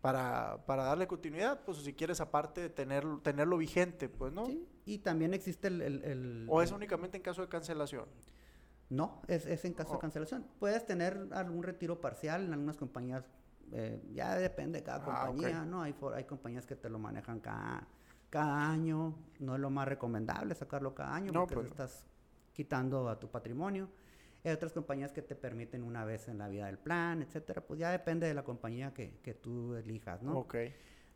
para, 0.00 0.64
para 0.66 0.84
darle 0.84 1.08
continuidad, 1.08 1.62
pues 1.64 1.78
si 1.78 1.92
quieres 1.92 2.20
aparte 2.20 2.68
tenerlo, 2.70 3.18
tenerlo 3.18 3.56
vigente, 3.56 4.08
pues, 4.08 4.32
¿no? 4.32 4.46
Sí, 4.46 4.64
y 4.84 4.98
también 4.98 5.34
existe 5.34 5.66
el... 5.66 5.82
el- 5.82 6.04
el- 6.04 6.46
O 6.48 6.62
es 6.62 6.70
únicamente 6.70 7.16
en 7.16 7.22
caso 7.24 7.42
de 7.42 7.48
cancelación. 7.48 8.04
No, 8.90 9.22
es, 9.26 9.44
es 9.46 9.64
en 9.64 9.72
caso 9.72 9.90
Oh. 9.90 9.94
de 9.94 10.00
cancelación. 10.02 10.46
Puedes 10.60 10.86
tener 10.86 11.26
algún 11.32 11.64
retiro 11.64 12.00
parcial 12.00 12.44
en 12.44 12.52
algunas 12.52 12.76
compañías, 12.76 13.24
eh, 13.72 14.00
ya 14.12 14.36
depende 14.36 14.78
de 14.78 14.84
cada 14.84 14.98
Ah, 14.98 15.26
compañía, 15.26 15.64
¿no? 15.64 15.82
Hay, 15.82 15.94
for- 15.94 16.14
hay 16.14 16.24
compañías 16.24 16.64
que 16.64 16.76
te 16.76 16.88
lo 16.88 17.00
manejan 17.00 17.40
cada, 17.40 17.88
cada 18.34 18.68
año, 18.70 19.14
no 19.38 19.54
es 19.54 19.60
lo 19.60 19.70
más 19.70 19.86
recomendable 19.86 20.54
sacarlo 20.56 20.92
cada 20.92 21.14
año 21.14 21.30
No, 21.32 21.46
porque 21.46 21.54
no. 21.62 21.68
estás 21.70 22.04
quitando 22.52 23.08
a 23.08 23.20
tu 23.20 23.28
patrimonio. 23.30 23.88
Hay 24.44 24.50
otras 24.52 24.72
compañías 24.72 25.12
que 25.12 25.22
te 25.22 25.36
permiten 25.36 25.84
una 25.84 26.04
vez 26.04 26.26
en 26.28 26.38
la 26.38 26.48
vida 26.48 26.66
del 26.66 26.78
plan, 26.78 27.22
etcétera. 27.22 27.60
Pues 27.64 27.78
ya 27.78 27.90
depende 27.92 28.26
de 28.26 28.34
la 28.34 28.42
compañía 28.42 28.92
que, 28.92 29.18
que 29.22 29.34
tú 29.34 29.76
elijas, 29.76 30.20
¿no? 30.22 30.36
Ok. 30.38 30.56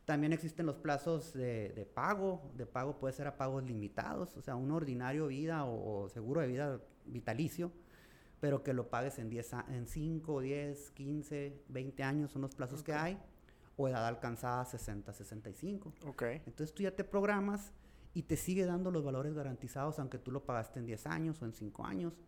También 0.04 0.32
existen 0.32 0.64
los 0.64 0.76
plazos 0.76 1.32
de, 1.34 1.70
de 1.74 1.84
pago. 1.84 2.52
De 2.56 2.64
pago 2.66 2.98
puede 3.00 3.12
ser 3.14 3.26
a 3.26 3.36
pagos 3.36 3.64
limitados, 3.64 4.36
o 4.36 4.40
sea, 4.42 4.54
un 4.54 4.70
ordinario 4.70 5.26
vida 5.26 5.64
o, 5.64 6.04
o 6.04 6.08
seguro 6.08 6.40
de 6.40 6.46
vida 6.46 6.80
vitalicio, 7.04 7.72
pero 8.40 8.62
que 8.62 8.72
lo 8.72 8.88
pagues 8.88 9.18
en 9.18 9.28
10 9.28 9.52
a- 9.54 9.66
en 9.68 9.86
5, 9.88 10.40
10, 10.40 10.90
15, 10.92 11.62
20 11.68 12.02
años 12.04 12.30
son 12.30 12.42
los 12.42 12.54
plazos 12.54 12.82
que 12.84 12.92
hay, 12.94 13.18
o 13.78 13.88
edad 13.88 14.06
alcanzada 14.06 14.64
60, 14.64 15.12
65. 15.12 15.94
Ok. 16.06 16.22
Entonces 16.46 16.74
tú 16.74 16.82
ya 16.82 16.94
te 16.94 17.04
programas 17.04 17.72
y 18.12 18.24
te 18.24 18.36
sigue 18.36 18.66
dando 18.66 18.90
los 18.90 19.04
valores 19.04 19.32
garantizados, 19.34 19.98
aunque 20.00 20.18
tú 20.18 20.32
lo 20.32 20.44
pagaste 20.44 20.80
en 20.80 20.86
10 20.86 21.06
años 21.06 21.40
o 21.40 21.46
en 21.46 21.52
5 21.52 21.86
años. 21.86 22.18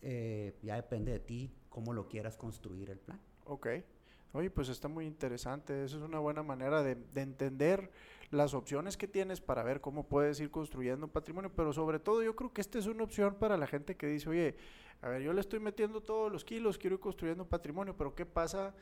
Eh, 0.00 0.58
ya 0.62 0.76
depende 0.76 1.12
de 1.12 1.20
ti 1.20 1.54
cómo 1.68 1.92
lo 1.92 2.08
quieras 2.08 2.38
construir 2.38 2.90
el 2.90 2.98
plan. 2.98 3.20
Ok. 3.44 3.68
Oye, 4.32 4.50
pues 4.50 4.70
está 4.70 4.88
muy 4.88 5.04
interesante. 5.06 5.84
Esa 5.84 5.98
es 5.98 6.02
una 6.02 6.18
buena 6.18 6.42
manera 6.42 6.82
de, 6.82 6.94
de 6.94 7.20
entender 7.20 7.92
las 8.30 8.54
opciones 8.54 8.96
que 8.96 9.06
tienes 9.06 9.42
para 9.42 9.62
ver 9.62 9.82
cómo 9.82 10.08
puedes 10.08 10.40
ir 10.40 10.50
construyendo 10.50 11.04
un 11.06 11.12
patrimonio. 11.12 11.52
Pero 11.54 11.74
sobre 11.74 11.98
todo 11.98 12.22
yo 12.22 12.34
creo 12.34 12.52
que 12.52 12.62
esta 12.62 12.78
es 12.78 12.86
una 12.86 13.04
opción 13.04 13.34
para 13.34 13.58
la 13.58 13.66
gente 13.66 13.94
que 13.94 14.06
dice, 14.06 14.30
oye, 14.30 14.56
a 15.02 15.08
ver, 15.08 15.20
yo 15.20 15.34
le 15.34 15.40
estoy 15.42 15.60
metiendo 15.60 16.00
todos 16.00 16.32
los 16.32 16.46
kilos, 16.46 16.78
quiero 16.78 16.94
ir 16.96 17.00
construyendo 17.00 17.42
un 17.42 17.48
patrimonio, 17.50 17.94
pero 17.94 18.14
¿qué 18.14 18.24
pasa 18.24 18.74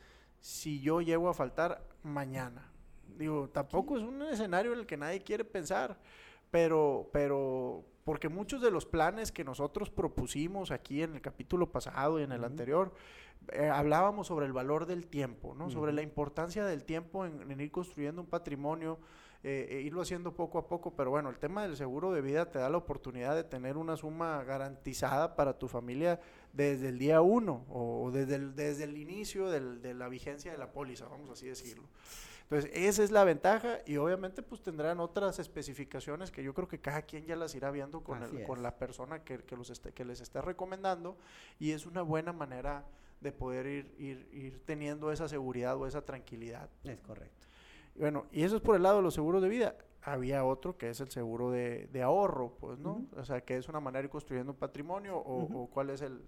si 0.43 0.81
yo 0.81 0.99
llego 0.99 1.29
a 1.29 1.33
faltar 1.33 1.81
mañana? 2.03 2.69
Digo, 3.17 3.49
tampoco 3.49 3.95
es 3.97 4.03
un 4.03 4.21
escenario 4.23 4.73
en 4.73 4.79
el 4.79 4.85
que 4.85 4.97
nadie 4.97 5.21
quiere 5.21 5.45
pensar, 5.45 5.97
pero, 6.51 7.09
pero, 7.13 7.85
porque 8.03 8.27
muchos 8.27 8.61
de 8.61 8.69
los 8.69 8.85
planes 8.85 9.31
que 9.31 9.45
nosotros 9.45 9.89
propusimos 9.89 10.71
aquí 10.71 11.01
en 11.01 11.15
el 11.15 11.21
capítulo 11.21 11.71
pasado 11.71 12.19
y 12.19 12.23
en 12.23 12.33
el 12.33 12.43
anterior, 12.43 12.93
eh, 13.53 13.69
hablábamos 13.69 14.27
sobre 14.27 14.45
el 14.45 14.51
valor 14.51 14.85
del 14.85 15.07
tiempo, 15.07 15.55
¿no? 15.55 15.69
Sobre 15.69 15.93
la 15.93 16.01
importancia 16.01 16.65
del 16.65 16.83
tiempo 16.83 17.25
en, 17.25 17.49
en 17.49 17.61
ir 17.61 17.71
construyendo 17.71 18.21
un 18.21 18.27
patrimonio, 18.27 18.99
eh, 19.43 19.67
e 19.69 19.81
irlo 19.81 20.01
haciendo 20.01 20.33
poco 20.33 20.57
a 20.57 20.67
poco, 20.67 20.95
pero 20.95 21.09
bueno, 21.11 21.29
el 21.29 21.37
tema 21.37 21.63
del 21.63 21.75
seguro 21.75 22.11
de 22.13 22.21
vida 22.21 22.49
te 22.49 22.59
da 22.59 22.69
la 22.69 22.77
oportunidad 22.77 23.35
de 23.35 23.43
tener 23.43 23.75
una 23.77 23.97
suma 23.97 24.41
garantizada 24.45 25.35
para 25.35 25.57
tu 25.59 25.67
familia 25.67 26.19
desde 26.53 26.87
el 26.89 26.97
día 26.97 27.21
uno 27.21 27.65
o 27.69 28.09
desde 28.11 28.35
el, 28.35 28.55
desde 28.55 28.85
el 28.85 28.97
inicio 28.97 29.49
del- 29.49 29.81
de 29.81 29.93
la 29.93 30.07
vigencia 30.07 30.51
de 30.51 30.57
la 30.57 30.71
póliza, 30.71 31.07
vamos 31.07 31.29
así 31.29 31.47
decirlo. 31.47 31.83
Entonces, 32.43 32.71
esa 32.73 33.03
es 33.03 33.11
la 33.11 33.23
ventaja 33.23 33.79
y 33.85 33.97
obviamente 33.97 34.43
pues 34.43 34.61
tendrán 34.61 34.99
otras 34.99 35.39
especificaciones 35.39 36.29
que 36.29 36.43
yo 36.43 36.53
creo 36.53 36.67
que 36.67 36.79
cada 36.79 37.01
quien 37.01 37.25
ya 37.25 37.35
las 37.35 37.55
irá 37.55 37.71
viendo 37.71 38.01
con, 38.01 38.19
el- 38.25 38.29
con 38.47 38.61
la 38.63 38.77
persona 38.77 39.23
que, 39.23 39.39
que 39.39 39.55
los 39.57 39.69
esté- 39.71 39.91
que 39.93 40.05
les 40.05 40.21
esté 40.21 40.41
recomendando 40.41 41.17
y 41.59 41.71
es 41.71 41.85
una 41.85 42.01
buena 42.01 42.31
manera 42.33 42.85
de 43.21 43.31
poder 43.31 43.65
ir, 43.65 43.95
ir, 43.97 44.27
ir 44.33 44.59
teniendo 44.65 45.11
esa 45.11 45.27
seguridad 45.27 45.75
o 45.77 45.87
esa 45.87 46.01
tranquilidad. 46.05 46.69
Es 46.83 46.99
correcto. 46.99 47.47
Bueno, 47.95 48.25
y 48.31 48.43
eso 48.43 48.55
es 48.55 48.61
por 48.61 48.75
el 48.75 48.83
lado 48.83 48.97
de 48.97 49.03
los 49.03 49.13
seguros 49.13 49.41
de 49.41 49.49
vida. 49.49 49.75
Había 50.01 50.43
otro 50.43 50.77
que 50.77 50.89
es 50.89 50.99
el 50.99 51.09
seguro 51.09 51.51
de, 51.51 51.87
de 51.91 52.01
ahorro, 52.01 52.57
pues, 52.59 52.79
¿no? 52.79 53.05
O 53.15 53.23
sea, 53.23 53.41
que 53.41 53.55
es 53.55 53.69
una 53.69 53.79
manera 53.79 54.01
de 54.01 54.05
ir 54.05 54.11
construyendo 54.11 54.51
un 54.51 54.57
patrimonio 54.57 55.17
o, 55.17 55.69
cuál 55.71 55.91
es 55.91 56.01
el... 56.01 56.21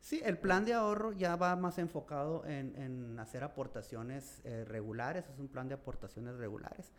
Sí, 0.00 0.20
el 0.24 0.38
plan 0.38 0.64
de 0.64 0.74
ahorro 0.74 1.12
ya 1.12 1.34
va 1.34 1.56
más 1.56 1.78
enfocado 1.78 2.46
en, 2.46 2.76
en 2.76 3.18
hacer 3.18 3.42
aportaciones 3.42 4.40
eh, 4.44 4.64
regulares, 4.64 5.28
es 5.28 5.40
un 5.40 5.48
plan 5.48 5.66
de 5.66 5.74
aportaciones 5.74 6.36
regulares, 6.36 6.92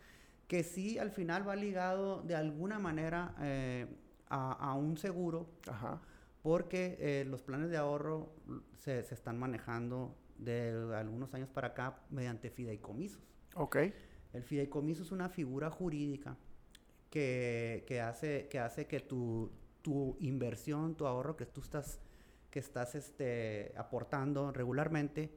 que 0.47 0.63
sí 0.63 0.99
al 0.99 1.11
final 1.11 1.47
va 1.47 1.55
ligado 1.55 2.21
de 2.23 2.35
alguna 2.35 2.77
manera 2.77 3.33
eh, 3.39 3.87
a, 4.27 4.51
a 4.51 4.73
un 4.73 4.97
seguro, 4.97 5.47
Ajá. 5.69 6.01
porque 6.41 6.97
eh, 6.99 7.25
los 7.25 7.41
planes 7.41 7.69
de 7.69 7.77
ahorro 7.77 8.33
se, 8.75 9.03
se 9.03 9.13
están 9.15 9.39
manejando 9.39 10.13
de 10.37 10.93
algunos 10.93 11.33
años 11.33 11.47
para 11.47 11.69
acá 11.69 11.99
mediante 12.09 12.49
fideicomisos. 12.49 13.21
Ok. 13.55 13.77
El 14.33 14.43
fideicomiso 14.43 15.03
es 15.03 15.11
una 15.11 15.29
figura 15.29 15.69
jurídica 15.69 16.37
que, 17.09 17.83
que 17.87 18.01
hace, 18.01 18.47
que 18.49 18.59
hace 18.59 18.85
que 18.85 18.99
tu, 18.99 19.51
tu 19.81 20.15
inversión, 20.19 20.95
tu 20.95 21.07
ahorro 21.07 21.35
que 21.35 21.45
tú 21.45 21.61
estás, 21.61 21.99
que 22.51 22.59
estás 22.59 22.95
este, 22.95 23.73
aportando 23.75 24.51
regularmente, 24.51 25.31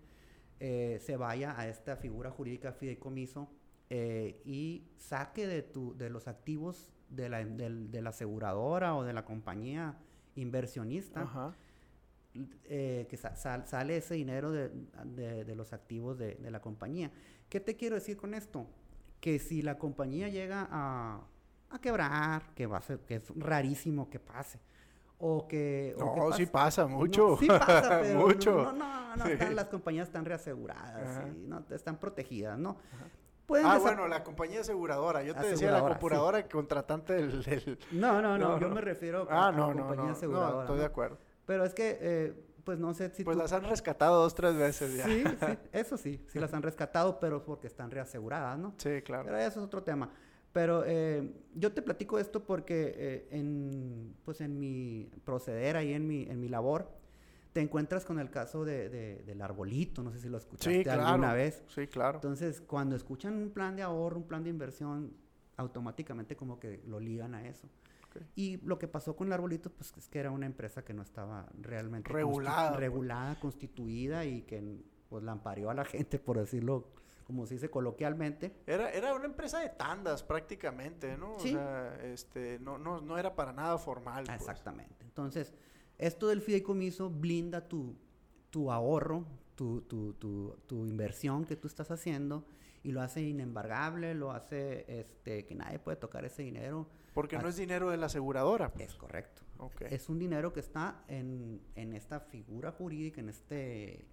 eh, 0.60 0.98
se 1.00 1.16
vaya 1.16 1.58
a 1.58 1.68
esta 1.68 1.96
figura 1.96 2.30
jurídica 2.30 2.72
fideicomiso 2.72 3.48
eh, 3.90 4.40
y 4.44 4.84
saque 4.98 5.46
de, 5.46 5.62
tu, 5.62 5.96
de 5.96 6.10
los 6.10 6.28
activos 6.28 6.88
de 7.08 7.28
la, 7.28 7.44
del- 7.44 7.90
de 7.90 8.02
la 8.02 8.10
aseguradora 8.10 8.94
o 8.94 9.04
de 9.04 9.12
la 9.12 9.24
compañía 9.24 9.98
inversionista 10.36 11.22
Ajá. 11.22 11.54
Eh, 12.64 13.06
que 13.10 13.16
sa- 13.16 13.36
sal- 13.36 13.66
sale 13.66 13.96
ese 13.98 14.14
dinero 14.14 14.50
de, 14.50 14.70
de- 15.04 15.44
de 15.44 15.54
los 15.54 15.72
activos 15.72 16.18
de, 16.18 16.34
de 16.36 16.50
la 16.50 16.60
compañía. 16.60 17.10
¿Qué 17.48 17.60
te 17.60 17.76
quiero 17.76 17.94
decir 17.96 18.16
con 18.16 18.34
esto? 18.34 18.66
Que 19.20 19.38
si 19.38 19.62
la 19.62 19.78
compañía 19.78 20.28
llega 20.28 20.66
a, 20.70 21.20
a 21.70 21.78
quebrar, 21.80 22.54
que 22.54 22.66
va 22.66 22.78
a 22.78 22.82
ser, 22.82 23.00
que 23.00 23.16
es 23.16 23.32
rarísimo 23.36 24.08
que 24.08 24.18
pase, 24.18 24.58
o 25.18 25.46
que... 25.46 25.94
o 26.00 26.14
que 26.14 26.20
No, 26.20 26.32
sí 26.32 26.46
pasa 26.46 26.82
no, 26.82 26.88
mucho. 26.96 27.36
sí 27.38 27.46
pasa, 27.46 28.00
pero 28.02 28.18
no- 28.18 28.26
mucho. 28.26 28.62
No, 28.64 28.72
no, 28.72 29.16
no, 29.16 29.26
están- 29.26 29.54
las 29.54 29.66
compañías 29.66 30.08
están 30.08 30.24
reaseguradas, 30.24 31.26
y 31.28 31.46
no, 31.46 31.64
están 31.70 31.98
protegidas, 31.98 32.58
¿no? 32.58 32.76
Ah, 33.64 33.76
bueno, 33.78 34.08
la 34.08 34.24
compañía 34.24 34.60
aseguradora. 34.60 35.22
Yo 35.22 35.34
te 35.34 35.46
decía 35.48 35.70
la 35.72 35.78
Aseguradora, 35.86 36.38
sí. 36.40 36.48
contratante 36.50 37.12
del... 37.12 37.42
del- 37.42 37.78
No, 37.90 38.22
no, 38.22 38.38
no, 38.38 38.48
No, 38.54 38.60
yo 38.60 38.68
no. 38.68 38.74
me 38.76 38.80
refiero 38.80 39.26
Ah, 39.28 39.48
a, 39.48 39.52
no, 39.52 39.66
a 39.66 39.74
no, 39.74 39.80
compañía 39.80 39.96
no. 40.04 40.06
No, 40.06 40.12
aseguradora. 40.16 40.60
estoy 40.62 40.76
de 40.78 40.82
¿no? 40.84 40.88
acuerdo. 40.88 41.18
Pero 41.46 41.64
es 41.64 41.74
que, 41.74 41.98
eh, 42.00 42.34
pues 42.64 42.78
no 42.78 42.94
sé 42.94 43.10
si 43.10 43.24
Pues 43.24 43.36
tú- 43.36 43.42
las 43.42 43.52
han 43.52 43.64
rescatado 43.64 44.22
dos, 44.22 44.34
tres 44.34 44.56
veces 44.56 44.96
ya. 44.96 45.04
Sí, 45.06 45.24
sí, 45.46 45.58
eso 45.72 45.96
sí, 45.96 46.20
sí 46.28 46.38
las 46.38 46.52
han 46.54 46.62
rescatado, 46.62 47.18
pero 47.20 47.44
porque 47.44 47.66
están 47.66 47.90
reaseguradas, 47.90 48.58
¿no? 48.58 48.74
Sí, 48.78 49.02
claro. 49.02 49.24
Pero 49.24 49.36
eso 49.38 49.60
es 49.60 49.66
otro 49.66 49.82
tema. 49.82 50.10
Pero 50.52 50.84
eh, 50.86 51.32
yo 51.54 51.72
te 51.72 51.80
platico 51.82 52.18
esto 52.18 52.44
porque 52.44 52.92
eh, 52.96 53.28
en, 53.30 54.14
pues 54.24 54.40
en 54.42 54.58
mi 54.60 55.10
proceder 55.24 55.76
ahí, 55.76 55.92
en 55.94 56.06
mi, 56.06 56.24
en 56.24 56.38
mi 56.40 56.48
labor, 56.48 56.90
te 57.54 57.60
encuentras 57.60 58.04
con 58.04 58.18
el 58.18 58.30
caso 58.30 58.64
de, 58.64 58.88
de- 58.90 59.22
del 59.24 59.40
arbolito, 59.42 60.02
no 60.02 60.10
sé 60.12 60.18
si 60.20 60.28
lo 60.28 60.36
escuchaste 60.38 60.78
Sí, 60.78 60.84
claro. 60.84 61.06
alguna 61.06 61.32
vez. 61.34 61.62
Sí, 61.68 61.86
claro. 61.86 62.16
Entonces, 62.18 62.60
cuando 62.60 62.94
escuchan 62.96 63.34
un 63.34 63.50
plan 63.50 63.76
de 63.76 63.82
ahorro, 63.82 64.16
un 64.18 64.26
plan 64.28 64.44
de 64.44 64.50
inversión, 64.50 65.12
automáticamente 65.56 66.36
como 66.36 66.58
que 66.60 66.82
lo 66.86 67.00
ligan 67.00 67.34
a 67.34 67.46
eso. 67.48 67.66
Y 68.34 68.58
lo 68.58 68.78
que 68.78 68.88
pasó 68.88 69.16
con 69.16 69.28
el 69.28 69.32
arbolito, 69.32 69.70
pues 69.70 69.92
es 69.96 70.08
que 70.08 70.18
era 70.18 70.30
una 70.30 70.46
empresa 70.46 70.84
que 70.84 70.94
no 70.94 71.02
estaba 71.02 71.48
realmente 71.60 72.12
Regulada, 72.12 72.70
pues. 72.70 72.80
regulada, 72.80 73.40
constituida 73.40 74.24
y 74.24 74.42
que 74.42 74.80
pues 75.08 75.22
la 75.22 75.32
amparió 75.32 75.70
a 75.70 75.74
la 75.74 75.84
gente, 75.84 76.18
por 76.18 76.38
decirlo 76.38 76.88
como 77.26 77.46
se 77.46 77.54
dice 77.54 77.70
coloquialmente. 77.70 78.52
Era, 78.66 78.90
era 78.90 79.14
una 79.14 79.26
empresa 79.26 79.60
de 79.60 79.70
tandas 79.70 80.22
prácticamente, 80.22 81.16
¿no? 81.16 81.38
Sí. 81.38 81.50
O 81.50 81.52
sea, 81.52 81.94
este, 82.02 82.58
no, 82.58 82.78
no, 82.78 83.00
no 83.00 83.16
era 83.16 83.34
para 83.34 83.52
nada 83.52 83.78
formal. 83.78 84.24
pues. 84.24 84.36
Exactamente. 84.40 85.04
Entonces, 85.04 85.54
esto 85.98 86.28
del 86.28 86.42
fideicomiso 86.42 87.08
blinda 87.10 87.68
tu, 87.68 87.96
tu 88.50 88.70
ahorro, 88.70 89.24
tu, 89.54 89.82
tu, 89.82 90.14
tu, 90.14 90.56
tu 90.66 90.84
inversión 90.84 91.44
que 91.44 91.56
tú 91.56 91.68
estás 91.68 91.90
haciendo 91.90 92.44
y 92.82 92.92
lo 92.92 93.00
hace 93.02 93.22
inembargable, 93.22 94.14
lo 94.14 94.32
hace 94.32 94.84
este, 95.00 95.44
que 95.44 95.54
nadie 95.54 95.78
puede 95.78 95.96
tocar 95.96 96.24
ese 96.24 96.42
dinero. 96.42 96.88
Porque 97.14 97.38
no 97.38 97.48
es 97.48 97.56
dinero 97.56 97.90
de 97.90 97.96
la 97.98 98.06
aseguradora. 98.06 98.72
pues. 98.72 98.88
Es 98.88 98.94
correcto. 98.96 99.42
Ok. 99.58 99.82
Es 99.82 100.08
un 100.08 100.18
dinero 100.18 100.52
que 100.52 100.60
está 100.60 101.04
en, 101.08 101.60
en 101.76 101.92
esta 101.92 102.20
figura 102.20 102.72
jurídica, 102.72 103.20
en 103.20 103.28
este... 103.28 104.06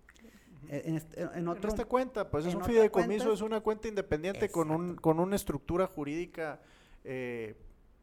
En, 0.68 0.98
este- 0.98 1.22
en 1.22 1.30
En 1.36 1.48
otro... 1.48 1.70
esta 1.70 1.86
cuenta, 1.86 2.30
pues 2.30 2.46
es 2.46 2.54
un 2.54 2.64
fideicomiso, 2.66 3.24
cuenta- 3.26 3.34
es 3.34 3.42
una 3.42 3.62
cuenta 3.62 3.88
independiente 3.88 4.50
con, 4.50 4.70
un, 4.72 4.96
con 4.98 5.20
una 5.22 5.38
estructura 5.38 5.88
jurídica 5.88 6.60
eh, 7.06 7.56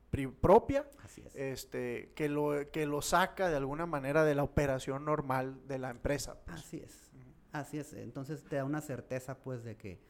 pri- 0.09 0.29
propia, 0.29 0.89
Así 1.05 1.21
es. 1.21 1.37
este, 1.37 2.13
que, 2.17 2.31
lo, 2.31 2.53
que 2.73 2.87
lo 2.87 3.03
saca 3.03 3.51
de 3.51 3.57
alguna 3.57 3.85
manera 3.85 4.25
de 4.25 4.35
la 4.35 4.43
operación 4.43 5.05
normal 5.05 5.61
de 5.69 5.79
la 5.79 5.91
empresa. 5.91 6.41
pues. 6.47 6.57
Así 6.61 6.79
es. 6.79 7.11
Así 7.53 7.79
es. 7.79 7.93
Entonces 7.93 8.43
te 8.45 8.57
da 8.57 8.65
una 8.65 8.81
certeza, 8.81 9.37
pues, 9.39 9.63
de 9.63 9.77
que 9.77 10.01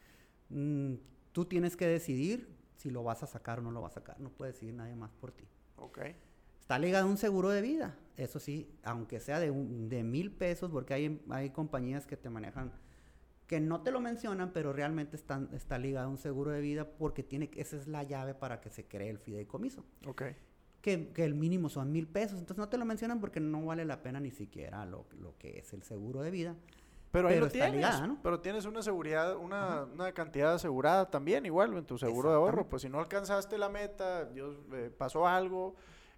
mm, 0.50 0.94
tú 1.32 1.44
tienes 1.44 1.76
que 1.76 1.86
decidir 1.86 2.48
si 2.76 2.90
lo 2.90 3.02
vas 3.02 3.22
a 3.22 3.26
sacar 3.26 3.58
o 3.58 3.62
no 3.62 3.70
lo 3.70 3.80
vas 3.80 3.92
a 3.92 4.00
sacar. 4.00 4.20
No 4.20 4.30
puede 4.30 4.52
decidir 4.52 4.74
nadie 4.74 4.94
más 4.96 5.10
por 5.12 5.32
ti. 5.32 5.44
Ok. 5.76 5.98
Está 6.60 6.78
ligado 6.78 7.06
a 7.06 7.10
un 7.10 7.16
seguro 7.16 7.50
de 7.50 7.62
vida. 7.62 7.96
Eso 8.16 8.38
sí, 8.40 8.68
aunque 8.82 9.20
sea 9.20 9.38
de, 9.40 9.50
un- 9.50 9.88
de 9.88 10.02
mil 10.02 10.30
pesos, 10.32 10.70
porque 10.70 10.94
hay, 10.94 11.22
hay 11.30 11.50
compañías 11.50 12.06
que 12.06 12.16
te 12.16 12.30
manejan 12.30 12.72
que 13.46 13.60
no 13.60 13.80
te 13.82 13.92
lo 13.92 14.00
mencionan, 14.00 14.52
pero 14.52 14.72
realmente 14.72 15.14
están, 15.14 15.48
está 15.52 15.78
ligado 15.78 16.08
a 16.08 16.10
un 16.10 16.18
seguro 16.18 16.50
de 16.50 16.60
vida 16.60 16.84
porque 16.98 17.22
tiene, 17.22 17.48
esa 17.54 17.76
es 17.76 17.86
la 17.86 18.02
llave 18.02 18.34
para 18.34 18.60
que 18.60 18.70
se 18.70 18.84
cree 18.88 19.08
el 19.08 19.18
fideicomiso. 19.18 19.84
Ok. 20.04 20.22
Que, 20.80 21.10
que 21.12 21.24
el 21.24 21.36
mínimo 21.36 21.68
son 21.68 21.92
mil 21.92 22.08
pesos. 22.08 22.40
Entonces 22.40 22.58
no 22.58 22.68
te 22.68 22.76
lo 22.76 22.84
mencionan 22.84 23.20
porque 23.20 23.38
no 23.38 23.64
vale 23.64 23.84
la 23.84 24.02
pena 24.02 24.18
ni 24.18 24.32
siquiera 24.32 24.84
lo, 24.84 25.06
lo 25.20 25.38
que 25.38 25.58
es 25.60 25.72
el 25.72 25.84
seguro 25.84 26.22
de 26.22 26.32
vida. 26.32 26.56
Pero 27.16 27.28
ahí 27.28 27.34
Pero 27.34 27.46
está 27.46 27.52
tienes. 27.58 27.74
ligada, 27.74 28.06
¿no? 28.06 28.18
Pero 28.22 28.40
tienes 28.40 28.64
una 28.66 28.82
seguridad, 28.82 29.36
una, 29.36 29.84
una 29.84 30.12
cantidad 30.12 30.54
asegurada 30.54 31.10
también, 31.10 31.46
igual 31.46 31.72
en 31.76 31.84
tu 31.86 31.96
seguro 31.98 32.28
de 32.30 32.36
ahorro. 32.36 32.68
Pues 32.68 32.82
si 32.82 32.88
no 32.88 32.98
alcanzaste 32.98 33.56
la 33.58 33.68
meta, 33.68 34.26
Dios 34.26 34.56
eh, 34.72 34.90
pasó 34.96 35.26
algo, 35.26 35.74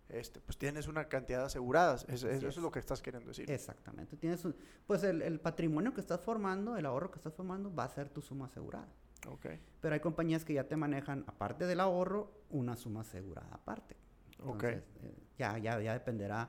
este, 0.09 0.41
pues 0.41 0.57
tienes 0.59 0.89
una 0.89 1.05
cantidad 1.09 1.45
asegurada. 1.45 1.95
Es- 2.09 2.25
eso 2.25 2.49
es. 2.49 2.57
lo 2.57 2.71
que 2.73 2.79
estás 2.81 3.01
queriendo 3.03 3.29
decir. 3.29 3.51
Exactamente. 3.51 4.17
Tienes 4.17 4.45
un- 4.45 4.57
pues 4.87 5.05
el, 5.05 5.23
el 5.23 5.39
patrimonio 5.39 5.95
que 5.95 6.01
estás 6.01 6.21
formando, 6.21 6.77
el 6.77 6.85
ahorro 6.87 7.11
que 7.11 7.19
estás 7.19 7.35
formando, 7.35 7.73
va 7.75 7.85
a 7.85 7.89
ser 7.89 8.09
tu 8.09 8.21
suma 8.21 8.47
asegurada. 8.47 8.89
Ok. 9.29 9.47
Pero 9.81 9.95
hay 9.95 10.01
compañías 10.01 10.45
que 10.45 10.55
ya 10.55 10.65
te 10.65 10.77
manejan, 10.77 11.25
aparte 11.27 11.67
del 11.67 11.81
ahorro, 11.81 12.31
una 12.51 12.77
suma 12.77 13.01
asegurada 13.03 13.49
aparte. 13.53 13.97
Entonces, 14.41 14.83
eh, 15.03 15.15
ya, 15.37 15.59
ya, 15.59 15.81
ya 15.81 15.93
dependerá 15.93 16.49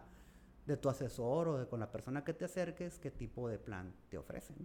de 0.69 0.77
tu 0.77 0.88
asesor 0.88 1.47
o 1.47 1.57
de 1.57 1.65
con 1.65 1.79
la 1.79 1.91
persona 1.91 2.23
que 2.23 2.33
te 2.33 2.45
acerques 2.45 2.99
qué 2.99 3.09
tipo 3.09 3.49
de 3.49 3.57
plan 3.57 3.91
te 4.07 4.19
ofrecen. 4.19 4.55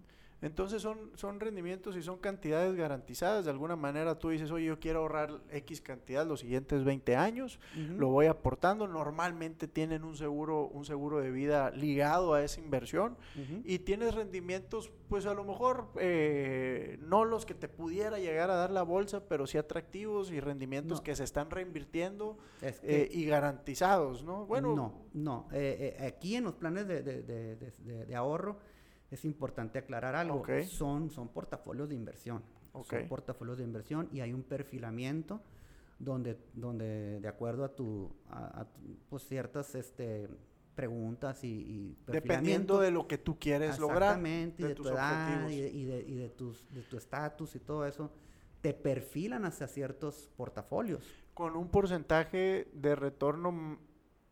Entonces 0.44 0.82
son, 0.82 1.10
son 1.14 1.40
rendimientos 1.40 1.96
y 1.96 2.02
son 2.02 2.18
cantidades 2.18 2.74
garantizadas. 2.74 3.46
De 3.46 3.50
alguna 3.50 3.76
manera 3.76 4.18
tú 4.18 4.28
dices, 4.28 4.50
oye, 4.50 4.66
yo 4.66 4.78
quiero 4.78 5.00
ahorrar 5.00 5.40
X 5.50 5.80
cantidad 5.80 6.26
los 6.26 6.40
siguientes 6.40 6.84
20 6.84 7.16
años, 7.16 7.58
lo 7.96 8.08
voy 8.08 8.26
aportando. 8.26 8.86
Normalmente 8.86 9.66
tienen 9.68 10.04
un 10.04 10.16
seguro, 10.16 10.66
un 10.66 10.84
seguro 10.84 11.20
de 11.20 11.30
vida 11.30 11.70
ligado 11.70 12.34
a 12.34 12.42
esa 12.42 12.60
inversión 12.60 13.16
y 13.64 13.78
tienes 13.78 14.14
rendimientos, 14.14 14.90
pues 15.08 15.24
a 15.24 15.32
lo 15.32 15.44
mejor 15.44 15.88
eh, 15.98 16.98
no 17.02 17.24
los 17.24 17.46
que 17.46 17.54
te 17.54 17.68
pudiera 17.68 18.18
llegar 18.18 18.50
a 18.50 18.54
dar 18.56 18.70
la 18.70 18.82
bolsa, 18.82 19.24
pero 19.26 19.46
sí 19.46 19.56
atractivos 19.56 20.30
y 20.30 20.40
rendimientos 20.40 20.98
No. 20.98 21.04
que 21.04 21.16
se 21.16 21.24
están 21.24 21.50
reinvirtiendo 21.50 22.36
Es 22.60 22.80
que- 22.80 23.02
eh, 23.04 23.08
y 23.10 23.24
garantizados, 23.24 24.24
¿no? 24.24 24.44
Bueno, 24.44 24.74
no, 24.76 25.06
no. 25.14 25.48
Eh, 25.52 25.96
eh, 25.98 26.04
aquí 26.06 26.36
en 26.36 26.44
los 26.44 26.54
planes 26.54 26.86
de- 26.86 27.02
de- 27.02 28.04
de 28.06 28.14
ahorro 28.14 28.58
es 29.14 29.24
importante 29.24 29.78
aclarar 29.78 30.14
algo. 30.14 30.38
Ok. 30.40 30.62
Son, 30.64 31.10
son 31.10 31.28
portafolios 31.28 31.88
de 31.88 31.94
inversión. 31.94 32.42
Ok. 32.72 32.86
Son 32.90 33.08
portafolios 33.08 33.58
de 33.58 33.64
inversión 33.64 34.08
y 34.12 34.20
hay 34.20 34.32
un 34.32 34.42
perfilamiento 34.42 35.40
donde, 35.98 36.36
donde 36.54 37.20
de 37.20 37.28
acuerdo 37.28 37.64
a 37.64 37.74
tu, 37.74 38.10
a, 38.28 38.60
a 38.60 38.64
tu- 38.64 38.96
pues 39.08 39.22
ciertas 39.26 39.74
este, 39.76 40.28
preguntas 40.74 41.44
y, 41.44 41.48
y 41.48 41.96
dependiendo 42.08 42.80
de 42.80 42.90
lo 42.90 43.06
que 43.06 43.16
tú 43.16 43.38
quieres 43.38 43.78
lograr, 43.78 44.18
Exactamente, 44.18 44.62
y 44.62 44.64
de 44.64 44.68
de, 44.70 44.74
tus 44.74 44.86
tu 44.88 44.92
edad 44.92 45.48
y 45.48 45.60
de, 45.60 45.68
y 45.70 45.84
de- 45.84 46.02
y 46.02 46.14
de 46.16 46.28
tus 46.30 46.68
de 46.74 46.82
tu 46.82 46.96
estatus 46.96 47.54
y 47.54 47.60
todo 47.60 47.86
eso, 47.86 48.10
te 48.60 48.74
perfilan 48.74 49.44
hacia 49.44 49.68
ciertos 49.68 50.30
portafolios. 50.36 51.04
con 51.34 51.56
un 51.56 51.68
porcentaje 51.68 52.68
de 52.74 52.94
retorno 52.96 53.78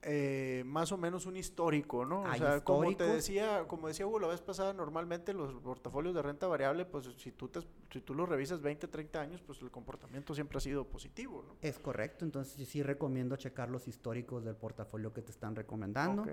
eh, 0.05 0.65
más 0.67 0.91
o 0.91 0.99
menos 0.99 1.27
un 1.27 1.37
histórico, 1.37 2.05
¿no? 2.05 2.23
O 2.23 2.35
sea, 2.35 2.65
como 2.65 2.95
te 2.97 3.05
decía, 3.05 3.67
como 3.69 3.87
decía 3.87 4.05
Hugo 4.05 4.19
la 4.19 4.27
vez 4.27 4.41
pasada, 4.41 4.73
normalmente 4.73 5.33
los 5.33 5.55
portafolios 5.55 6.13
de 6.13 6.23
renta 6.23 6.49
variable, 6.49 6.85
pues 6.85 7.09
si 7.19 7.31
tú 7.31 7.49
te, 7.49 7.61
si 7.93 8.01
tú 8.01 8.13
los 8.13 8.29
revisas 8.29 8.61
20, 8.61 8.89
30 8.89 9.21
años, 9.21 9.43
pues 9.47 9.63
el 9.63 9.71
comportamiento 9.71 10.35
siempre 10.35 10.59
ha 10.59 10.61
sido 10.61 10.89
positivo, 10.89 11.45
¿no? 11.47 11.57
Es 11.61 11.79
correcto, 11.79 12.25
entonces 12.25 12.57
yo 12.57 12.67
sí 12.67 12.83
recomiendo 12.83 13.37
checar 13.37 13.71
los 13.71 13.87
históricos 13.87 14.45
del 14.45 14.57
portafolio 14.57 15.13
que 15.13 15.23
te 15.23 15.31
están 15.31 15.55
recomendando, 15.55 16.27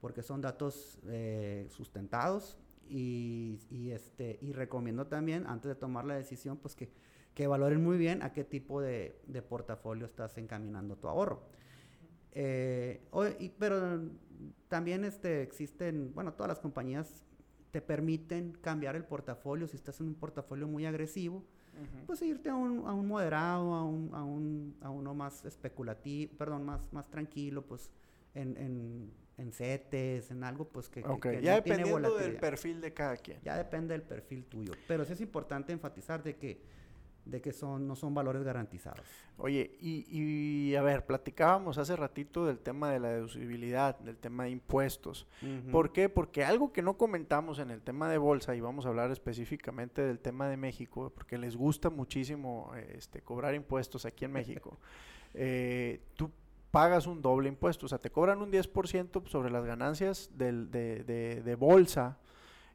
porque 0.00 0.22
son 0.22 0.40
datos 0.40 0.98
eh, 1.06 1.68
sustentados 1.70 2.58
y, 2.88 3.60
y, 3.70 3.92
este, 3.92 4.40
y 4.42 4.52
recomiendo 4.52 5.06
también, 5.06 5.46
antes 5.46 5.68
de 5.68 5.76
tomar 5.76 6.04
la 6.04 6.16
decisión, 6.16 6.56
pues 6.56 6.74
que, 6.74 6.90
que 7.34 7.46
valoren 7.46 7.80
muy 7.80 7.96
bien 7.96 8.24
a 8.24 8.32
qué 8.32 8.42
tipo 8.42 8.80
de, 8.80 9.20
de 9.28 9.40
portafolio 9.40 10.04
estás 10.04 10.36
encaminando 10.36 10.96
tu 10.96 11.06
ahorro. 11.06 11.42
Eh, 12.40 13.00
o- 13.10 13.26
y- 13.26 13.48
pero 13.58 14.00
también 14.68 15.04
este, 15.04 15.42
existen, 15.42 16.12
bueno, 16.14 16.32
todas 16.34 16.48
las 16.48 16.60
compañías 16.60 17.24
te 17.72 17.82
permiten 17.82 18.52
cambiar 18.60 18.94
el 18.94 19.04
portafolio 19.04 19.66
si 19.66 19.74
estás 19.76 19.98
en 20.00 20.06
un 20.06 20.14
portafolio 20.14 20.68
muy 20.68 20.86
agresivo, 20.86 21.44
pues 22.06 22.22
irte 22.22 22.48
a 22.48 22.54
un, 22.54 22.86
a 22.86 22.92
un 22.92 23.06
moderado, 23.08 23.74
a, 23.74 23.84
un, 23.84 24.10
a, 24.14 24.22
un, 24.24 24.76
a 24.80 24.90
uno 24.90 25.14
más 25.14 25.44
especulativo, 25.44 26.32
perdón, 26.38 26.64
más, 26.64 26.80
más 26.92 27.08
tranquilo, 27.10 27.62
pues 27.66 27.90
en, 28.34 28.56
en, 28.56 29.12
en 29.36 29.52
CETES, 29.52 30.30
en 30.30 30.42
algo 30.44 30.68
pues 30.68 30.88
que, 30.88 31.02
que- 31.02 31.08
Ok, 31.08 31.22
que 31.22 31.42
ya 31.42 31.56
no 31.56 31.62
tiene 31.62 31.78
dependiendo 31.78 32.08
del 32.08 32.12
volatilidad. 32.12 32.40
perfil 32.40 32.80
de 32.80 32.94
cada 32.94 33.16
quien. 33.16 33.40
Ya 33.42 33.56
depende 33.56 33.94
del 33.94 34.02
perfil 34.02 34.44
tuyo. 34.44 34.72
Pero 34.86 35.04
sí 35.04 35.12
es 35.12 35.20
importante 35.20 35.72
enfatizar 35.72 36.22
de 36.22 36.36
que, 36.36 36.60
de 37.28 37.40
que 37.42 37.52
son, 37.52 37.86
no 37.86 37.94
son 37.94 38.14
valores 38.14 38.42
garantizados. 38.42 39.06
Oye, 39.36 39.76
y, 39.80 40.06
y 40.10 40.74
a 40.76 40.82
ver, 40.82 41.04
platicábamos 41.04 41.76
hace 41.78 41.94
ratito 41.94 42.46
del 42.46 42.58
tema 42.58 42.90
de 42.90 43.00
la 43.00 43.10
deducibilidad, 43.10 43.98
del 44.00 44.16
tema 44.16 44.44
de 44.44 44.50
impuestos. 44.50 45.26
¿Por 45.70 45.92
qué? 45.92 46.08
Porque 46.08 46.44
algo 46.44 46.72
que 46.72 46.80
no 46.82 46.96
comentamos 46.96 47.58
en 47.58 47.70
el 47.70 47.82
tema 47.82 48.08
de 48.08 48.16
bolsa, 48.18 48.56
y 48.56 48.60
vamos 48.60 48.86
a 48.86 48.88
hablar 48.88 49.10
específicamente 49.10 50.02
del 50.02 50.18
tema 50.20 50.48
de 50.48 50.56
México, 50.56 51.12
porque 51.14 51.36
les 51.36 51.54
gusta 51.54 51.90
muchísimo 51.90 52.72
eh, 52.74 52.94
este, 52.96 53.20
cobrar 53.20 53.54
impuestos 53.54 54.06
aquí 54.06 54.24
en 54.24 54.32
México, 54.32 54.78
eh, 55.34 56.00
tú 56.14 56.30
pagas 56.70 57.06
un 57.06 57.20
doble 57.22 57.48
impuesto, 57.48 57.86
o 57.86 57.88
sea, 57.88 57.98
te 57.98 58.10
cobran 58.10 58.40
un 58.42 58.50
10% 58.50 59.26
sobre 59.28 59.50
las 59.50 59.64
ganancias 59.64 60.30
del- 60.36 60.70
de, 60.70 61.04
de- 61.04 61.42
de 61.42 61.54
bolsa, 61.54 62.18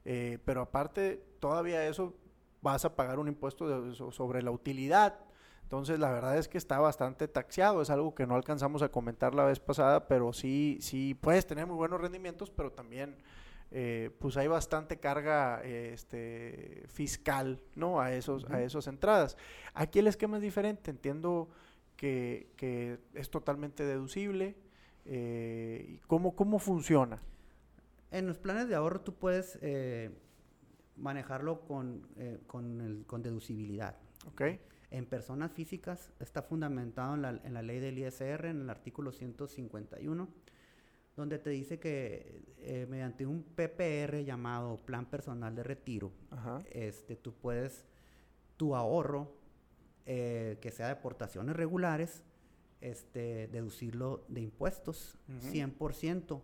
eh, 0.06 0.38
pero 0.46 0.62
aparte 0.62 1.24
todavía 1.40 1.88
eso 1.88 2.16
vas 2.64 2.86
a 2.86 2.96
pagar 2.96 3.20
un 3.20 3.28
impuesto 3.28 3.68
de- 3.68 3.94
sobre 3.94 4.42
la 4.42 4.50
utilidad. 4.50 5.20
Entonces, 5.62 6.00
la 6.00 6.12
verdad 6.12 6.38
es 6.38 6.48
que 6.48 6.58
está 6.58 6.80
bastante 6.80 7.28
taxiado. 7.28 7.82
Es 7.82 7.90
algo 7.92 8.16
que 8.16 8.26
no 8.26 8.36
alcanzamos 8.36 8.82
a 8.82 8.90
comentar 8.90 9.36
la 9.36 9.44
vez 9.46 9.60
pasada, 9.60 10.08
pero 10.08 10.34
sí, 10.34 10.78
sí 10.82 11.14
puedes 11.14 11.46
tener 11.46 11.68
muy 11.68 11.76
buenos 11.76 12.00
rendimientos, 12.02 12.50
pero 12.50 12.72
también, 12.72 13.16
eh, 13.72 14.12
pues 14.20 14.38
hay 14.38 14.48
bastante 14.48 15.00
carga 15.00 15.62
eh, 15.64 15.92
este, 15.94 16.84
fiscal, 16.88 17.60
¿no? 17.76 18.00
A 18.02 18.14
esos, 18.14 18.46
a 18.52 18.62
esas 18.62 18.88
entradas. 18.88 19.36
Aquí 19.74 20.00
el 20.00 20.08
esquema 20.08 20.38
es 20.38 20.44
diferente. 20.44 20.92
Entiendo 20.92 21.50
que, 21.98 22.50
que 22.56 23.00
es 23.14 23.30
totalmente 23.30 23.84
deducible. 23.84 24.56
eh, 25.06 25.86
¿y 25.90 25.98
cómo, 26.08 26.36
¿Cómo 26.36 26.60
funciona? 26.60 27.20
En 28.12 28.28
los 28.28 28.38
planes 28.38 28.70
de 28.70 28.76
ahorro 28.76 29.02
tú 29.02 29.16
puedes 29.16 29.58
eh, 29.62 30.12
manejarlo 30.96 31.62
con, 31.66 32.08
eh, 32.18 32.40
con, 32.48 32.82
el- 32.82 33.06
con 33.06 33.22
deducibilidad. 33.22 33.96
¿Ok? 34.28 34.42
En 34.92 35.06
personas 35.08 35.52
físicas 35.52 36.12
está 36.20 36.42
fundamentado 36.44 37.16
en 37.16 37.22
la, 37.24 37.30
en 37.44 37.54
la 37.54 37.62
ley 37.64 37.80
del 37.80 37.98
ISR, 37.98 38.46
en 38.46 38.62
el 38.62 38.70
artículo 38.70 39.12
151, 39.12 40.28
donde 41.16 41.40
te 41.40 41.50
dice 41.50 41.80
que 41.80 42.44
eh, 42.60 42.86
mediante 42.90 43.26
un 43.26 43.44
PPR 43.44 44.24
llamado 44.24 44.78
Plan 44.78 45.06
Personal 45.08 45.54
de 45.56 45.64
Retiro, 45.64 46.12
Ajá. 46.32 46.60
este, 46.72 47.16
tú 47.16 47.34
puedes, 47.34 47.86
tu 48.58 48.76
ahorro, 48.76 49.36
eh, 50.06 50.58
que 50.62 50.72
sea 50.72 50.88
de 50.88 50.92
aportaciones 50.94 51.56
regulares, 51.56 52.24
este, 52.82 53.48
deducirlo 53.48 54.26
de 54.28 54.42
impuestos, 54.42 55.18
Ujú. 55.30 55.48
100%, 55.54 56.42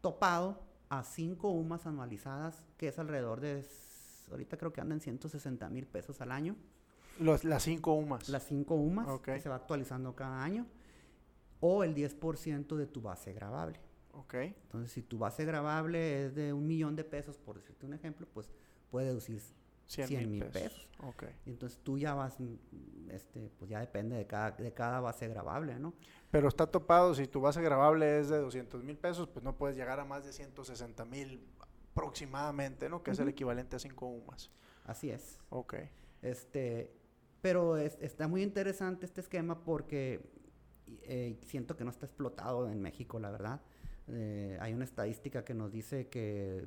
topado 0.00 0.62
a 0.88 1.02
5 1.02 1.50
UMAS 1.50 1.86
anualizadas, 1.86 2.64
que 2.76 2.88
es 2.88 2.98
alrededor 2.98 3.40
de, 3.40 3.64
ahorita 4.30 4.56
creo 4.56 4.72
que 4.72 4.80
andan 4.80 5.00
160 5.00 5.68
mil 5.70 5.86
pesos 5.86 6.20
al 6.20 6.32
año, 6.32 6.56
Los, 7.18 7.44
las 7.44 7.62
cinco 7.64 7.94
UMAS. 7.94 8.28
las 8.28 8.44
5 8.44 8.74
UMAS, 8.74 9.20
que 9.20 9.38
se 9.40 9.48
va 9.48 9.56
actualizando 9.56 10.14
cada 10.14 10.42
año, 10.42 10.66
o 11.60 11.84
el 11.84 11.94
10% 11.94 12.76
de 12.76 12.86
tu 12.86 13.02
base 13.02 13.32
gravable. 13.32 13.78
Ok. 14.12 14.34
Entonces, 14.34 14.90
si 14.92 15.02
tu 15.02 15.18
base 15.18 15.44
gravable 15.44 16.26
es 16.26 16.34
de 16.34 16.52
un 16.52 16.66
millón 16.66 16.96
de 16.96 17.04
pesos, 17.04 17.36
por 17.38 17.56
decirte 17.56 17.86
un 17.86 17.94
ejemplo, 17.94 18.26
pues 18.32 18.50
puede 18.90 19.06
deducir 19.08 19.40
100 19.86 20.08
100 20.08 20.30
mil 20.30 20.44
pesos. 20.46 20.62
pesos. 20.62 20.88
Ok. 21.00 21.24
Entonces 21.46 21.78
tú 21.82 21.98
ya 21.98 22.14
vas, 22.14 22.36
este, 23.08 23.50
pues 23.58 23.70
ya 23.70 23.80
depende 23.80 24.16
de 24.16 24.26
cada, 24.26 24.52
de 24.52 24.72
cada 24.72 25.00
base 25.00 25.28
gravable, 25.28 25.78
¿no? 25.78 25.94
Pero 26.30 26.48
está 26.48 26.66
topado, 26.66 27.14
si 27.14 27.26
tu 27.26 27.40
base 27.40 27.60
gravable 27.60 28.20
es 28.20 28.28
de 28.28 28.38
200 28.38 28.82
mil 28.84 28.96
pesos, 28.96 29.28
pues 29.28 29.44
no 29.44 29.56
puedes 29.56 29.76
llegar 29.76 29.98
a 30.00 30.04
más 30.04 30.24
de 30.24 30.32
160 30.32 31.04
mil 31.06 31.44
aproximadamente, 31.92 32.88
¿no? 32.88 33.02
Que 33.02 33.10
es 33.12 33.18
el 33.18 33.28
equivalente 33.28 33.76
a 33.76 33.78
5 33.78 34.06
UMAS. 34.06 34.50
Así 34.84 35.10
es. 35.10 35.38
Ok. 35.50 35.74
Este, 36.22 36.92
pero 37.40 37.76
es- 37.76 37.98
está 38.00 38.28
muy 38.28 38.42
interesante 38.42 39.06
este 39.06 39.20
esquema 39.20 39.62
porque 39.64 40.38
eh, 41.02 41.38
siento 41.46 41.76
que 41.76 41.84
no 41.84 41.90
está 41.90 42.06
explotado 42.06 42.68
en 42.70 42.80
México, 42.80 43.18
la 43.20 43.30
verdad. 43.30 43.60
Eh, 44.08 44.58
hay 44.60 44.72
una 44.72 44.84
estadística 44.84 45.44
que 45.44 45.54
nos 45.54 45.70
dice 45.70 46.08
que 46.08 46.66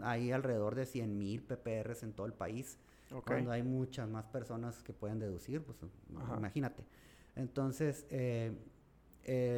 hay 0.00 0.32
alrededor 0.32 0.74
de 0.74 0.86
100 0.86 1.18
mil 1.18 1.42
PPRs 1.42 2.02
en 2.04 2.14
todo 2.14 2.26
el 2.26 2.32
país. 2.32 2.78
Ok. 3.12 3.26
Cuando 3.26 3.50
hay 3.52 3.62
muchas 3.62 4.08
más 4.08 4.24
personas 4.26 4.82
que 4.82 4.92
pueden 4.94 5.18
deducir, 5.18 5.62
pues 5.62 5.76
Ajá. 6.16 6.36
imagínate. 6.38 6.84
Entonces, 7.36 8.06
eh, 8.08 8.52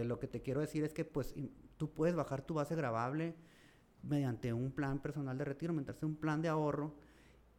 lo 0.04 0.18
que 0.18 0.26
te 0.26 0.42
quiero 0.42 0.60
decir 0.60 0.82
es 0.84 0.92
que 0.92 1.04
pues 1.04 1.34
tú 1.76 1.92
puedes 1.92 2.14
bajar 2.16 2.42
tu 2.42 2.54
base 2.54 2.74
gravable 2.74 3.34
mediante 4.08 4.52
un 4.52 4.70
plan 4.72 4.98
personal 5.00 5.36
de 5.36 5.44
retiro, 5.44 5.72
mediante 5.72 6.06
un 6.06 6.16
plan 6.16 6.40
de 6.40 6.48
ahorro 6.48 6.94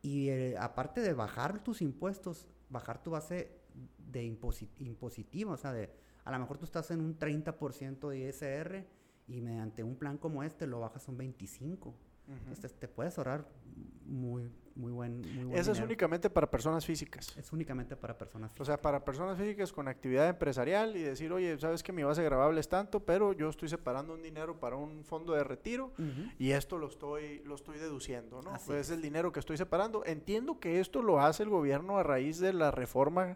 y 0.01 0.29
eh, 0.29 0.55
aparte 0.57 1.01
de 1.01 1.13
bajar 1.13 1.63
tus 1.63 1.81
impuestos, 1.81 2.47
bajar 2.69 3.01
tu 3.03 3.11
base 3.11 3.51
de 3.97 4.23
imposi- 4.25 4.69
impositiva, 4.79 5.53
o 5.53 5.57
sea, 5.57 5.73
de, 5.73 5.91
a 6.23 6.31
lo 6.31 6.39
mejor 6.39 6.57
tú 6.57 6.65
estás 6.65 6.89
en 6.91 7.01
un 7.01 7.17
30% 7.17 8.09
de 8.09 8.19
ISR 8.19 8.85
y 9.27 9.41
mediante 9.41 9.83
un 9.83 9.95
plan 9.95 10.17
como 10.17 10.43
este 10.43 10.67
lo 10.67 10.79
bajas 10.79 11.07
a 11.07 11.11
un 11.11 11.17
25%. 11.17 11.77
Ujú. 11.79 11.93
Entonces, 12.39 12.73
te 12.77 12.87
puedes 12.87 13.17
ahorrar 13.17 13.47
muy, 14.05 14.49
muy 14.75 14.91
buen, 14.91 15.21
muy 15.35 15.43
buen 15.45 15.57
Eso 15.59 15.71
es 15.71 15.79
únicamente 15.79 16.29
para 16.29 16.49
personas 16.49 16.85
físicas. 16.85 17.35
Es 17.35 17.51
únicamente 17.51 17.95
para 17.97 18.15
personas 18.17 18.51
O 18.51 18.53
físicas. 18.53 18.67
sea, 18.67 18.77
para 18.81 19.03
personas 19.03 19.37
físicas 19.37 19.73
con 19.73 19.87
actividad 19.87 20.29
empresarial 20.29 20.95
y 20.95 21.01
decir, 21.01 21.33
oye, 21.33 21.57
sabes 21.59 21.81
que 21.83 21.91
mi 21.91 22.03
base 22.03 22.23
gravable 22.23 22.59
es 22.59 22.69
tanto, 22.69 22.99
pero 23.03 23.33
yo 23.33 23.49
estoy 23.49 23.69
separando 23.69 24.13
un 24.13 24.21
dinero 24.21 24.59
para 24.59 24.75
un 24.75 25.03
fondo 25.03 25.33
de 25.33 25.43
retiro 25.43 25.91
y 26.37 26.51
esto 26.51 26.77
lo 26.77 26.87
estoy, 26.87 27.41
lo 27.43 27.55
estoy 27.55 27.79
deduciendo, 27.79 28.41
¿no? 28.43 28.53
Pues 28.65 28.87
es. 28.87 28.91
el 28.91 29.01
dinero 29.01 29.31
que 29.31 29.39
estoy 29.39 29.57
separando. 29.57 30.05
Entiendo 30.05 30.59
que 30.59 30.79
esto 30.79 31.01
lo 31.01 31.19
hace 31.19 31.41
el 31.43 31.49
gobierno 31.49 31.97
a 31.97 32.03
raíz 32.03 32.39
de 32.39 32.53
la 32.53 32.69
reforma 32.71 33.35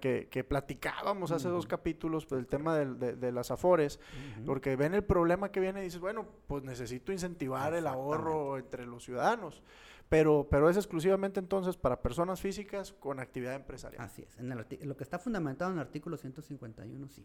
que, 0.00 0.26
que 0.28 0.42
platicábamos 0.44 1.30
hace 1.30 1.48
dos 1.48 1.66
capítulos, 1.66 2.26
pues 2.26 2.40
el 2.40 2.46
tema 2.48 2.76
de, 2.76 3.16
de 3.16 3.32
las 3.32 3.50
afores, 3.52 4.00
porque 4.44 4.74
ven 4.76 4.94
el 4.94 5.04
problema 5.04 5.50
que 5.52 5.60
viene 5.60 5.80
y 5.80 5.84
dices, 5.84 6.00
bueno, 6.00 6.26
pues 6.48 6.64
necesito 6.64 7.12
incentivar 7.12 7.74
el 7.74 7.86
ahorro 7.86 8.58
entre 8.58 8.86
los 8.86 9.04
ciudadanos, 9.04 9.62
pero, 10.08 10.48
pero 10.50 10.68
es 10.68 10.76
exclusivamente 10.76 11.38
entonces 11.40 11.76
para 11.76 12.02
personas 12.02 12.40
físicas 12.40 12.92
con 12.92 13.20
actividad 13.20 13.54
empresarial. 13.54 14.02
Así 14.04 14.22
es. 14.22 14.36
En 14.38 14.50
el 14.50 14.66
lo 14.82 14.96
que 14.96 15.04
está 15.04 15.18
fundamentado 15.18 15.70
en 15.70 15.76
el 15.78 15.82
artículo 15.82 16.16
151, 16.16 17.08
sí. 17.08 17.24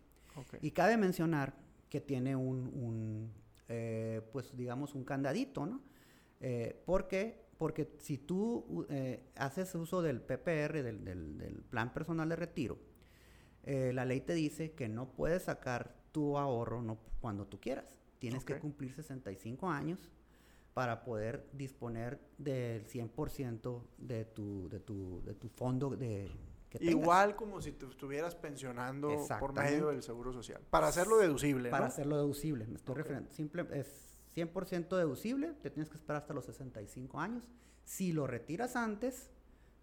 Y 0.61 0.71
cabe 0.71 0.97
mencionar 0.97 1.55
que 1.89 2.01
tiene 2.01 2.35
un, 2.35 2.67
un, 2.73 3.31
eh, 3.69 4.21
pues 4.31 4.55
digamos, 4.55 4.93
un 4.95 5.03
candadito, 5.05 5.65
¿no? 5.65 5.81
Eh, 6.41 6.81
¿Por 6.85 7.07
qué? 7.07 7.45
Porque 7.57 7.89
si 7.99 8.17
tú 8.17 8.85
eh, 8.89 9.23
haces 9.35 9.73
uso 9.75 10.01
del 10.01 10.21
PPR, 10.21 10.83
del, 10.83 11.03
del- 11.05 11.37
del 11.37 11.63
plan 11.63 11.93
personal 11.93 12.27
de 12.27 12.35
retiro, 12.35 12.77
eh, 13.63 13.91
la 13.93 14.05
ley 14.05 14.21
te 14.21 14.33
dice 14.33 14.73
que 14.73 14.89
no 14.89 15.09
puedes 15.13 15.43
sacar 15.43 15.95
tu 16.11 16.37
ahorro 16.37 16.81
no, 16.81 16.99
cuando 17.21 17.47
tú 17.47 17.59
quieras. 17.59 17.97
Tienes 18.19 18.43
que 18.45 18.53
cumplir 18.59 18.93
65 18.93 19.69
años 19.69 20.11
para 20.75 21.05
poder 21.05 21.47
disponer 21.53 22.19
del 22.37 22.85
100% 22.85 23.81
de 23.97 24.25
tu, 24.25 24.67
de, 24.67 24.81
tu, 24.81 25.21
de 25.23 25.33
tu 25.33 25.47
fondo 25.47 25.91
de, 25.95 26.29
que. 26.69 26.83
Igual 26.83 27.37
como 27.37 27.61
si 27.61 27.71
te 27.71 27.85
estuvieras 27.85 28.35
pensionando 28.35 29.09
por 29.39 29.53
medio 29.53 29.87
del 29.87 30.03
seguro 30.03 30.33
social, 30.33 30.61
para 30.69 30.87
hacerlo 30.89 31.17
deducible, 31.17 31.69
Para 31.69 31.85
¿no? 31.85 31.87
hacerlo 31.87 32.17
deducible, 32.17 32.67
me 32.67 32.75
estoy 32.75 32.91
Ok. 32.91 32.97
refiriendo. 32.97 33.31
Simple, 33.31 33.65
es 33.71 34.19
100% 34.35 34.97
deducible, 34.97 35.53
te 35.61 35.69
tienes 35.69 35.89
que 35.89 35.95
esperar 35.95 36.21
hasta 36.21 36.33
los 36.33 36.43
65 36.43 37.21
años. 37.21 37.49
Si 37.85 38.11
lo 38.11 38.27
retiras 38.27 38.75
antes, 38.75 39.31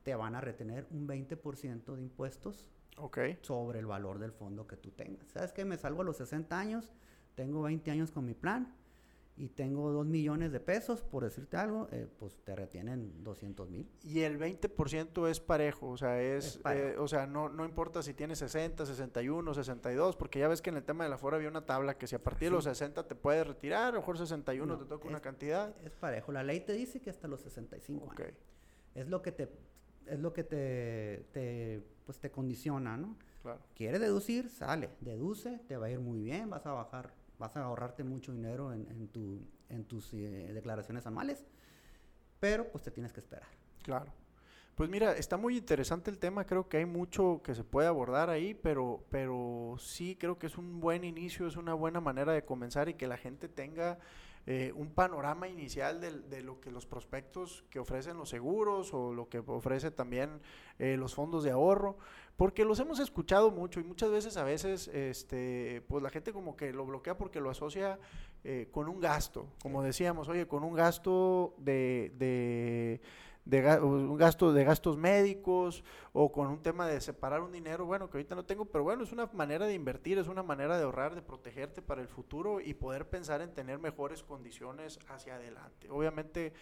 te 0.02 0.14
van 0.14 0.34
a 0.34 0.42
retener 0.42 0.86
un 0.90 1.08
20% 1.08 1.94
de 1.96 2.02
impuestos 2.02 2.66
Ok. 2.98 3.18
sobre 3.40 3.78
el 3.78 3.86
valor 3.86 4.18
del 4.18 4.32
fondo 4.32 4.66
que 4.66 4.76
tú 4.76 4.90
tengas. 4.90 5.26
¿Sabes 5.30 5.52
qué? 5.54 5.64
Me 5.64 5.78
salgo 5.78 6.02
a 6.02 6.04
los 6.04 6.18
60 6.18 6.58
años, 6.58 6.92
tengo 7.34 7.62
20 7.62 7.90
años 7.90 8.10
con 8.10 8.26
mi 8.26 8.34
plan 8.34 8.74
y 9.34 9.48
tengo 9.48 9.90
2 9.92 10.06
millones 10.06 10.52
de 10.52 10.60
pesos, 10.60 11.02
por 11.02 11.24
decirte 11.24 11.56
algo, 11.56 11.88
eh, 11.90 12.06
pues 12.18 12.36
te 12.44 12.54
retienen 12.54 13.24
200 13.24 13.68
mil. 13.70 13.88
Y 14.02 14.20
el 14.20 14.38
20% 14.38 15.26
es 15.28 15.40
parejo, 15.40 15.88
o 15.88 15.96
sea, 15.96 16.20
es, 16.20 16.56
Es 16.56 16.60
eh, 16.66 16.96
o 16.98 17.08
sea, 17.08 17.26
no, 17.26 17.48
no 17.48 17.64
importa 17.64 18.02
si 18.02 18.12
tienes 18.14 18.38
60, 18.40 18.84
61, 18.84 19.54
62, 19.54 20.16
porque 20.16 20.38
ya 20.38 20.48
ves 20.48 20.60
que 20.60 20.68
en 20.70 20.76
el 20.76 20.84
tema 20.84 21.04
de 21.04 21.10
la 21.10 21.16
fora 21.18 21.36
había 21.38 21.48
una 21.48 21.64
tabla 21.64 21.96
que 21.96 22.06
si 22.06 22.14
a 22.14 22.22
partir 22.22 22.48
de 22.50 22.56
los 22.56 22.64
Sí. 22.64 22.70
60 22.70 23.08
te 23.08 23.14
puedes 23.14 23.46
retirar, 23.46 23.84
a 23.84 23.90
lo 23.92 24.00
mejor 24.00 24.18
61 24.18 24.74
No, 24.74 24.78
te 24.78 24.84
toca 24.86 25.08
una 25.08 25.20
cantidad. 25.20 25.74
Es 25.82 25.92
parejo. 25.92 26.30
La 26.30 26.42
ley 26.42 26.60
te 26.60 26.74
dice 26.74 27.00
que 27.00 27.08
hasta 27.10 27.26
los 27.26 27.40
65 27.40 28.04
Ok, 28.04 28.20
años. 28.20 28.34
Es 28.94 29.08
lo 29.08 29.22
que 29.22 29.32
te 29.32 29.48
es 30.06 30.18
lo 30.18 30.32
que 30.32 30.42
te, 30.44 31.26
te 31.32 31.80
pues 32.04 32.18
te 32.18 32.30
condiciona, 32.30 32.96
¿no? 32.96 33.16
claro. 33.40 33.60
Quieres 33.74 34.00
deducir, 34.00 34.48
sale, 34.50 34.90
deduce, 35.00 35.60
te 35.68 35.76
va 35.76 35.86
a 35.86 35.90
ir 35.90 36.00
muy 36.00 36.20
bien, 36.20 36.50
vas 36.50 36.66
a 36.66 36.72
bajar, 36.72 37.14
vas 37.42 37.56
a 37.56 37.64
ahorrarte 37.64 38.04
mucho 38.04 38.32
dinero 38.32 38.72
en, 38.72 39.08
tu, 39.08 39.44
en 39.68 39.84
tus 39.84 40.14
eh, 40.14 40.52
declaraciones 40.54 41.04
anuales, 41.06 41.44
pero 42.38 42.70
pues 42.70 42.84
te 42.84 42.92
tienes 42.92 43.12
que 43.12 43.18
esperar. 43.18 43.48
Claro. 43.82 44.12
Pues 44.76 44.88
mira, 44.88 45.16
está 45.16 45.36
muy 45.36 45.58
interesante 45.58 46.08
el 46.08 46.18
tema, 46.18 46.46
creo 46.46 46.68
que 46.68 46.76
hay 46.76 46.86
mucho 46.86 47.42
que 47.42 47.56
se 47.56 47.64
puede 47.64 47.88
abordar 47.88 48.30
ahí, 48.30 48.54
pero, 48.54 49.04
pero 49.10 49.74
sí 49.80 50.16
creo 50.18 50.38
que 50.38 50.46
es 50.46 50.56
un 50.56 50.78
buen 50.78 51.02
inicio, 51.02 51.48
es 51.48 51.56
una 51.56 51.74
buena 51.74 52.00
manera 52.00 52.32
de 52.32 52.44
comenzar 52.44 52.88
y 52.88 52.94
que 52.94 53.08
la 53.08 53.16
gente 53.16 53.48
tenga 53.48 53.98
eh, 54.46 54.72
un 54.74 54.90
panorama 54.90 55.48
inicial 55.48 56.00
del- 56.00 56.28
de, 56.28 56.42
lo 56.42 56.60
que 56.60 56.70
los 56.72 56.84
prospectos 56.86 57.64
que 57.70 57.78
ofrecen 57.78 58.16
los 58.16 58.28
seguros 58.28 58.92
o 58.92 59.12
lo 59.12 59.28
que 59.28 59.38
ofrece 59.38 59.90
también 59.90 60.40
eh, 60.78 60.96
los 60.96 61.14
fondos 61.14 61.44
de 61.44 61.50
ahorro, 61.52 61.96
porque 62.36 62.64
los 62.64 62.80
hemos 62.80 62.98
escuchado 62.98 63.50
mucho 63.50 63.78
y 63.78 63.84
muchas 63.84 64.10
veces 64.10 64.36
a 64.36 64.42
veces 64.44 64.88
este, 64.88 65.82
pues 65.86 66.02
la 66.02 66.10
gente 66.10 66.32
como 66.32 66.56
que 66.56 66.72
lo 66.72 66.84
bloquea 66.86 67.16
porque 67.16 67.40
lo 67.40 67.50
asocia 67.50 67.98
eh, 68.44 68.68
con 68.72 68.88
un 68.88 68.98
gasto, 69.00 69.46
como 69.62 69.82
decíamos, 69.82 70.28
oye, 70.28 70.48
con 70.48 70.64
un 70.64 70.74
gasto 70.74 71.54
de, 71.58 72.12
de 72.18 73.00
de 73.44 73.80
un 73.80 74.16
gasto 74.16 74.52
de 74.52 74.64
gastos 74.64 74.96
médicos 74.96 75.82
o 76.12 76.30
con 76.30 76.48
un 76.48 76.62
tema 76.62 76.86
de 76.86 77.00
separar 77.00 77.40
un 77.42 77.52
dinero, 77.52 77.86
bueno, 77.86 78.08
que 78.08 78.18
ahorita 78.18 78.34
no 78.34 78.44
tengo, 78.44 78.66
pero 78.66 78.84
bueno, 78.84 79.02
es 79.02 79.12
una 79.12 79.26
manera 79.32 79.66
de 79.66 79.74
invertir, 79.74 80.18
es 80.18 80.28
una 80.28 80.42
manera 80.42 80.76
de 80.78 80.84
ahorrar, 80.84 81.14
de 81.14 81.22
protegerte 81.22 81.82
para 81.82 82.00
el 82.00 82.08
futuro 82.08 82.60
y 82.60 82.74
poder 82.74 83.08
pensar 83.08 83.40
en 83.40 83.52
tener 83.52 83.78
mejores 83.78 84.22
condiciones 84.22 84.98
hacia 85.08 85.36
adelante. 85.36 85.88
Obviamente, 85.90 86.52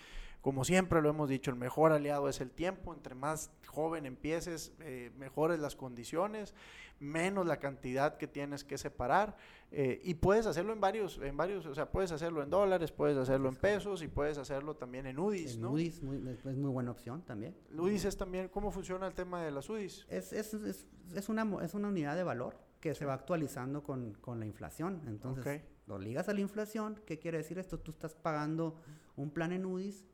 como 0.41 0.65
siempre 0.65 1.03
lo 1.03 1.11
hemos 1.11 1.29
dicho, 1.29 1.51
el 1.51 1.57
mejor 1.57 1.93
aliado 1.93 2.29
es 2.29 2.41
el 2.41 2.51
tiempo, 2.51 2.95
entre 2.95 3.15
más 3.15 3.51
joven 3.67 4.07
empieces, 4.07 4.73
eh, 4.81 5.11
mejores 5.19 5.61
las 5.61 5.77
condiciones, 5.77 6.55
menos 6.99 7.47
la 7.47 7.59
cantidad 7.59 8.17
que 8.17 8.27
tienes 8.27 8.63
que 8.65 8.77
separar 8.79 9.37
eh, 9.71 10.01
y 10.05 10.15
puedes 10.15 10.47
hacerlo 10.47 10.73
en 10.73 10.81
varios, 10.81 11.19
en 11.23 11.37
varios, 11.37 11.65
o 11.67 11.75
sea, 11.75 11.91
puedes 11.91 12.13
hacerlo 12.13 12.43
en 12.43 12.51
dólares, 12.51 12.91
puedes 12.93 13.17
hacerlo 13.17 13.49
en 13.49 13.57
pesos 13.57 14.03
y 14.03 14.09
puedes 14.09 14.37
hacerlo 14.39 14.77
también 14.77 15.07
en 15.07 15.19
UDIs, 15.19 15.55
En 15.55 15.61
¿no? 15.63 15.71
UDIs 15.73 16.03
muy- 16.03 16.17
es 16.29 16.45
muy 16.57 16.71
buena 16.71 16.91
opción 16.91 17.23
también. 17.23 17.57
UDIs 17.77 18.05
es 18.05 18.17
también, 18.17 18.49
¿cómo 18.49 18.71
funciona 18.71 19.07
el 19.07 19.15
tema 19.15 19.43
de 19.43 19.51
las 19.51 19.69
UDIs? 19.71 20.07
Es, 20.11 20.33
es, 20.33 20.53
es, 20.55 20.87
es 21.15 21.29
una, 21.29 21.47
es 21.65 21.75
una 21.75 21.89
unidad 21.89 22.17
de 22.17 22.23
valor 22.25 22.57
que 22.81 22.95
Sí. 22.95 23.01
se 23.01 23.05
va 23.07 23.15
actualizando 23.15 23.83
con, 23.83 24.15
con 24.15 24.41
la 24.41 24.47
inflación. 24.47 25.03
Entonces, 25.07 25.63
lo 25.87 25.99
ligas 25.99 26.29
a 26.31 26.33
la 26.35 26.41
inflación. 26.41 26.99
¿Qué 27.07 27.19
quiere 27.19 27.39
decir 27.39 27.59
esto? 27.59 27.79
Tú 27.79 27.91
estás 27.93 28.15
pagando 28.15 28.81
un 29.17 29.31
plan 29.31 29.53
en 29.53 29.67
UDIs 29.67 30.05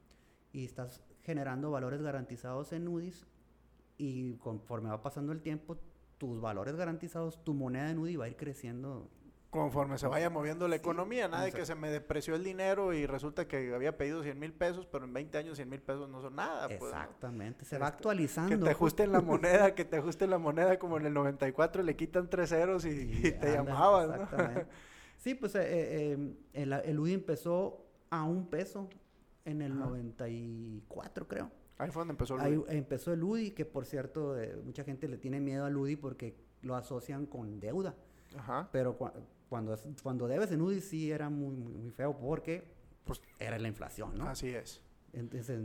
y 0.56 0.64
estás 0.64 1.02
generando 1.22 1.70
valores 1.70 2.00
garantizados 2.02 2.72
en 2.72 2.88
UDIs 2.88 3.26
y 3.98 4.34
conforme 4.38 4.88
va 4.90 5.02
pasando 5.02 5.32
el 5.32 5.42
tiempo, 5.42 5.76
tus 6.18 6.40
valores 6.40 6.76
garantizados, 6.76 7.42
tu 7.44 7.54
moneda 7.54 7.90
en 7.90 7.98
UDI 7.98 8.16
va 8.16 8.24
a 8.26 8.28
ir 8.28 8.36
creciendo 8.36 9.10
Conforme 9.50 9.96
se 9.98 10.06
vaya 10.06 10.28
moviendo 10.28 10.68
la 10.68 10.76
Sí, 10.76 10.76
economía, 10.76 11.28
nada 11.28 11.44
de 11.44 11.52
que 11.52 11.64
se 11.64 11.74
me 11.74 11.90
depreció 11.90 12.34
el 12.34 12.44
dinero 12.44 12.92
y 12.92 13.06
resulta 13.06 13.48
que 13.48 13.74
había 13.74 13.96
pedido 13.96 14.22
100 14.22 14.38
mil 14.38 14.52
pesos, 14.52 14.86
pero 14.86 15.04
en 15.04 15.12
20 15.14 15.38
años 15.38 15.56
100 15.56 15.68
mil 15.70 15.80
pesos 15.82 16.08
no 16.10 16.20
son 16.20 16.36
nada. 16.36 16.76
pues, 16.78 16.96
¿no? 16.98 17.08
Exactamente, 17.08 17.64
se 17.64 17.78
va 17.78 17.88
Este, 17.88 17.96
actualizando. 17.96 18.48
Que 18.48 18.58
te 18.58 18.70
ajusten 18.70 19.12
la 19.12 19.20
moneda, 19.22 19.74
que 19.74 19.84
te 19.84 19.96
ajusten 19.96 20.30
la 20.30 20.38
moneda 20.38 20.78
como 20.78 20.98
en 20.98 21.06
el 21.06 21.14
94 21.14 21.82
le 21.82 21.96
quitan 21.96 22.28
tres 22.30 22.50
ceros 22.50 22.84
y, 22.84 22.90
y 23.28 23.32
te 23.32 23.48
Anda, 23.48 23.48
llamabas, 23.48 24.08
¿no? 24.14 24.28
Sí, 25.16 25.34
pues 25.34 25.54
eh, 25.54 25.62
eh, 26.12 26.34
el, 26.52 26.72
el 26.72 26.98
UDI 27.00 27.14
empezó 27.14 27.86
a 28.10 28.24
un 28.24 28.48
peso 28.48 28.88
en 29.46 29.62
el 29.62 29.72
Ajá. 29.72 29.80
94, 29.86 31.26
creo. 31.26 31.50
Ahí 31.78 31.90
fue 31.90 32.00
donde 32.00 32.12
empezó 32.12 32.34
el 32.36 32.40
Ahí 32.40 32.62
empezó 32.68 33.12
el 33.12 33.22
UDI, 33.22 33.50
que 33.52 33.64
por 33.64 33.84
cierto, 33.86 34.38
eh, 34.40 34.56
mucha 34.64 34.84
gente 34.84 35.08
le 35.08 35.18
tiene 35.18 35.40
miedo 35.40 35.64
al 35.64 35.76
UDI 35.76 35.96
porque 35.96 36.36
lo 36.62 36.74
asocian 36.74 37.26
con 37.26 37.60
deuda. 37.60 37.94
Ajá. 38.36 38.68
Pero 38.72 38.98
cua- 38.98 39.12
cuando, 39.48 39.76
cuando 40.02 40.26
debes 40.26 40.50
en 40.52 40.60
UDI 40.62 40.80
sí 40.80 41.10
era 41.10 41.28
muy, 41.30 41.54
muy, 41.54 41.72
muy 41.72 41.90
feo 41.90 42.16
porque 42.16 42.64
Pues- 43.04 43.20
era 43.38 43.58
la 43.58 43.68
inflación, 43.68 44.16
¿no? 44.16 44.28
Así 44.28 44.48
es. 44.48 44.82
Entonces 45.12 45.60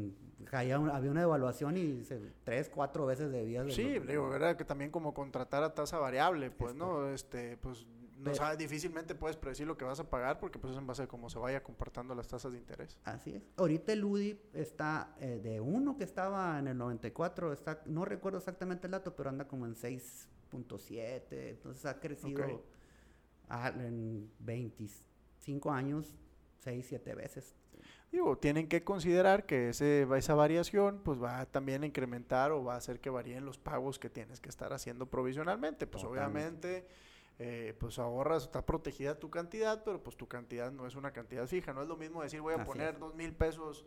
un- 0.79 0.89
había 0.89 1.11
una 1.11 1.21
evaluación 1.23 1.77
y 1.77 2.03
se- 2.03 2.19
tres, 2.43 2.69
cuatro 2.69 3.05
veces 3.05 3.31
debías. 3.31 3.65
de 3.65 3.71
Sí, 3.71 3.95
lo- 3.99 4.05
digo, 4.05 4.29
¿verdad? 4.29 4.55
Que 4.57 4.65
también 4.65 4.91
como 4.91 5.13
contratar 5.13 5.63
a 5.63 5.73
tasa 5.73 5.97
variable, 5.97 6.51
pues, 6.51 6.71
Es 6.71 6.77
¿no? 6.77 7.09
Este, 7.09 7.57
pues, 7.57 7.85
no 8.21 8.35
sabes, 8.35 8.57
difícilmente 8.57 9.15
puedes 9.15 9.35
predecir 9.37 9.65
lo 9.67 9.77
que 9.77 9.85
vas 9.85 9.99
a 9.99 10.09
pagar 10.09 10.39
porque 10.39 10.59
pues 10.59 10.73
es 10.73 10.77
en 10.79 10.85
base 10.87 11.03
a 11.03 11.07
cómo 11.07 11.29
se 11.29 11.39
vaya 11.39 11.63
comportando 11.63 12.13
las 12.15 12.27
tasas 12.27 12.51
de 12.53 12.57
interés. 12.59 12.97
Así 13.03 13.31
es. 13.33 13.43
Ahorita 13.57 13.93
el 13.93 14.03
UDI 14.03 14.39
está 14.53 15.15
eh, 15.19 15.39
de 15.43 15.59
uno 15.59 15.97
que 15.97 16.03
estaba 16.03 16.57
en 16.59 16.67
el 16.67 16.77
94, 16.77 17.51
está, 17.53 17.81
no 17.85 18.05
recuerdo 18.05 18.37
exactamente 18.37 18.87
el 18.87 18.91
dato, 18.91 19.15
pero 19.15 19.29
anda 19.29 19.47
como 19.47 19.65
en 19.65 19.75
6.7, 19.75 21.25
entonces 21.31 21.85
ha 21.85 21.99
crecido 21.99 22.43
Ok. 22.55 22.61
a- 23.49 23.69
en 23.69 24.29
25 24.39 25.71
años, 25.71 26.17
6, 26.59 26.85
7 26.87 27.15
veces. 27.15 27.55
Digo, 28.11 28.37
tienen 28.37 28.67
que 28.67 28.83
considerar 28.83 29.45
que 29.45 29.69
ese, 29.69 30.05
esa 30.17 30.35
variación 30.35 30.99
pues 31.03 31.21
va 31.21 31.45
también 31.45 31.83
a 31.83 31.85
incrementar 31.85 32.51
o 32.51 32.61
va 32.63 32.73
a 32.73 32.77
hacer 32.77 32.99
que 32.99 33.09
varíen 33.09 33.45
los 33.45 33.57
pagos 33.57 33.99
que 33.99 34.09
tienes 34.09 34.41
que 34.41 34.49
estar 34.49 34.73
haciendo 34.73 35.05
provisionalmente. 35.09 35.87
Pues 35.87 36.03
Totalmente. 36.03 36.67
obviamente, 36.67 36.87
eh, 37.43 37.73
pues 37.79 37.97
ahorras, 37.97 38.43
está 38.43 38.63
protegida 38.65 39.17
tu 39.17 39.29
cantidad, 39.31 39.83
pero 39.83 40.01
pues 40.03 40.15
tu 40.15 40.27
cantidad 40.27 40.71
no 40.71 40.85
es 40.85 40.95
una 40.95 41.11
cantidad 41.11 41.47
fija. 41.47 41.73
No 41.73 41.81
es 41.81 41.87
lo 41.87 41.97
mismo 41.97 42.21
decir 42.21 42.39
voy 42.41 42.53
a 42.53 42.57
Así 42.57 42.65
poner 42.65 42.93
es. 42.93 42.99
dos 42.99 43.15
mil 43.15 43.33
pesos 43.33 43.83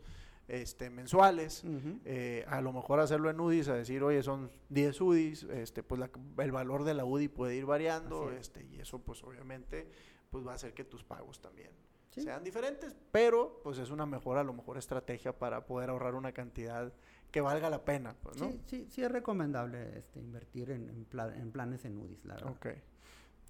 este, 0.49 0.91
mensuales. 0.91 1.63
Eh, 2.05 2.45
a 2.49 2.61
lo 2.61 2.73
mejor 2.73 2.99
hacerlo 3.01 3.31
en 3.31 3.39
UDIs, 3.39 3.69
a 3.69 3.75
decir, 3.75 4.03
oye, 4.03 4.23
son 4.25 4.51
10 4.71 5.01
UDIs, 5.01 5.45
este, 5.45 5.83
pues 5.85 6.01
la- 6.01 6.11
el 6.43 6.51
valor 6.53 6.83
de 6.85 6.95
la 6.95 7.05
UDI 7.05 7.29
puede 7.29 7.55
ir 7.55 7.65
variando, 7.65 8.31
es. 8.33 8.41
este, 8.41 8.65
y 8.65 8.81
eso 8.81 8.99
pues 8.99 9.23
obviamente 9.23 9.89
pues 10.31 10.45
va 10.45 10.51
a 10.51 10.55
hacer 10.57 10.75
que 10.75 10.83
tus 10.85 11.05
pagos 11.05 11.41
también 11.41 11.71
Sí. 12.11 12.23
sean 12.23 12.43
diferentes, 12.45 12.97
pero 13.13 13.61
pues 13.63 13.79
es 13.79 13.91
una 13.91 14.05
mejor, 14.05 14.37
a 14.39 14.43
lo 14.45 14.53
mejor 14.53 14.79
estrategia 14.79 15.39
para 15.39 15.65
poder 15.65 15.91
ahorrar 15.91 16.15
una 16.17 16.33
cantidad 16.33 16.93
que 17.31 17.41
valga 17.41 17.71
la 17.71 17.85
pena, 17.85 18.15
pues, 18.23 18.37
¿no? 18.37 18.49
Sí, 18.51 18.61
sí, 18.67 18.87
sí 18.91 19.03
es 19.03 19.11
recomendable 19.11 19.97
este, 19.99 20.21
invertir 20.21 20.71
en, 20.71 20.89
en 20.91 21.05
pla- 21.05 21.35
en 21.37 21.51
planes 21.53 21.85
en 21.85 21.97
UDIs, 21.99 22.25
la 22.25 22.35
verdad. 22.35 22.51
Ok. 22.53 22.67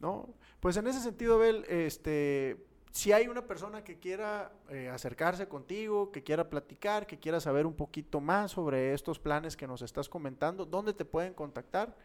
No, 0.00 0.28
pues 0.61 0.76
en 0.76 0.87
ese 0.87 1.00
sentido, 1.00 1.38
Bel, 1.38 1.64
este, 1.68 2.66
si 2.90 3.12
hay 3.12 3.28
una 3.28 3.46
persona 3.46 3.83
que 3.85 3.98
quiera 3.98 4.52
eh, 4.68 4.88
acercarse 4.88 5.48
contigo, 5.48 6.11
que 6.12 6.22
quiera 6.22 6.48
platicar, 6.50 7.07
que 7.07 7.18
quiera 7.18 7.40
saber 7.40 7.64
un 7.66 7.74
poquito 7.74 8.20
más 8.20 8.52
sobre 8.52 8.92
estos 8.92 9.18
planes 9.18 9.57
que 9.57 9.66
nos 9.66 9.83
estás 9.83 10.09
comentando, 10.09 10.64
¿dónde 10.66 10.92
te 10.92 11.04
pueden 11.04 11.33
contactar? 11.35 11.96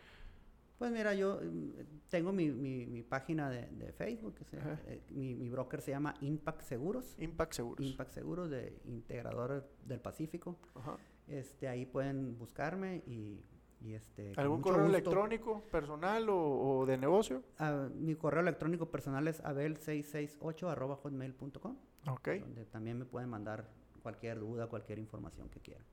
Pues 0.77 0.91
mira, 0.93 1.13
yo 1.13 1.41
mm, 1.43 1.69
tengo 2.09 2.31
mi, 2.31 2.49
mi, 2.51 2.85
mi 2.85 3.03
página 3.03 3.49
de, 3.49 3.67
de 3.67 3.91
Facebook, 3.91 4.35
que 4.35 4.45
se- 4.45 4.57
Ajá. 4.59 4.79
eh, 4.87 5.01
mi, 5.09 5.35
mi 5.35 5.49
broker 5.49 5.81
se 5.81 5.91
llama 5.91 6.13
Impact 6.21 6.61
Seguros. 6.61 7.15
Impact 7.19 7.51
Seguros. 7.53 7.85
Impact 7.85 8.13
Seguros 8.13 8.49
de 8.49 8.79
Integrador 8.85 9.69
del 9.85 9.99
Pacífico. 9.99 10.57
Ajá. 10.75 10.95
Este, 11.27 11.67
ahí 11.67 11.85
pueden 11.85 12.37
buscarme 12.37 13.03
y, 13.05 13.43
y 13.81 13.93
este. 13.93 14.33
¿Algún 14.37 14.61
correo 14.61 14.83
gusto- 14.83 14.97
electrónico 14.97 15.61
personal 15.71 16.29
o, 16.29 16.37
o 16.79 16.85
de 16.85 16.97
negocio? 16.97 17.43
Ah, 17.57 17.87
mi 17.95 18.15
correo 18.15 18.41
electrónico 18.41 18.87
personal 18.91 19.27
es 19.27 19.41
abel668 19.43 20.69
arroba 20.69 20.95
hotmail.com, 20.97 21.77
Ok. 22.09 22.27
donde 22.41 22.65
también 22.65 22.97
me 22.99 23.05
pueden 23.05 23.29
mandar 23.29 23.69
cualquier 24.01 24.39
duda, 24.39 24.67
cualquier 24.67 24.99
información 24.99 25.49
que 25.49 25.59
quieran. 25.59 25.85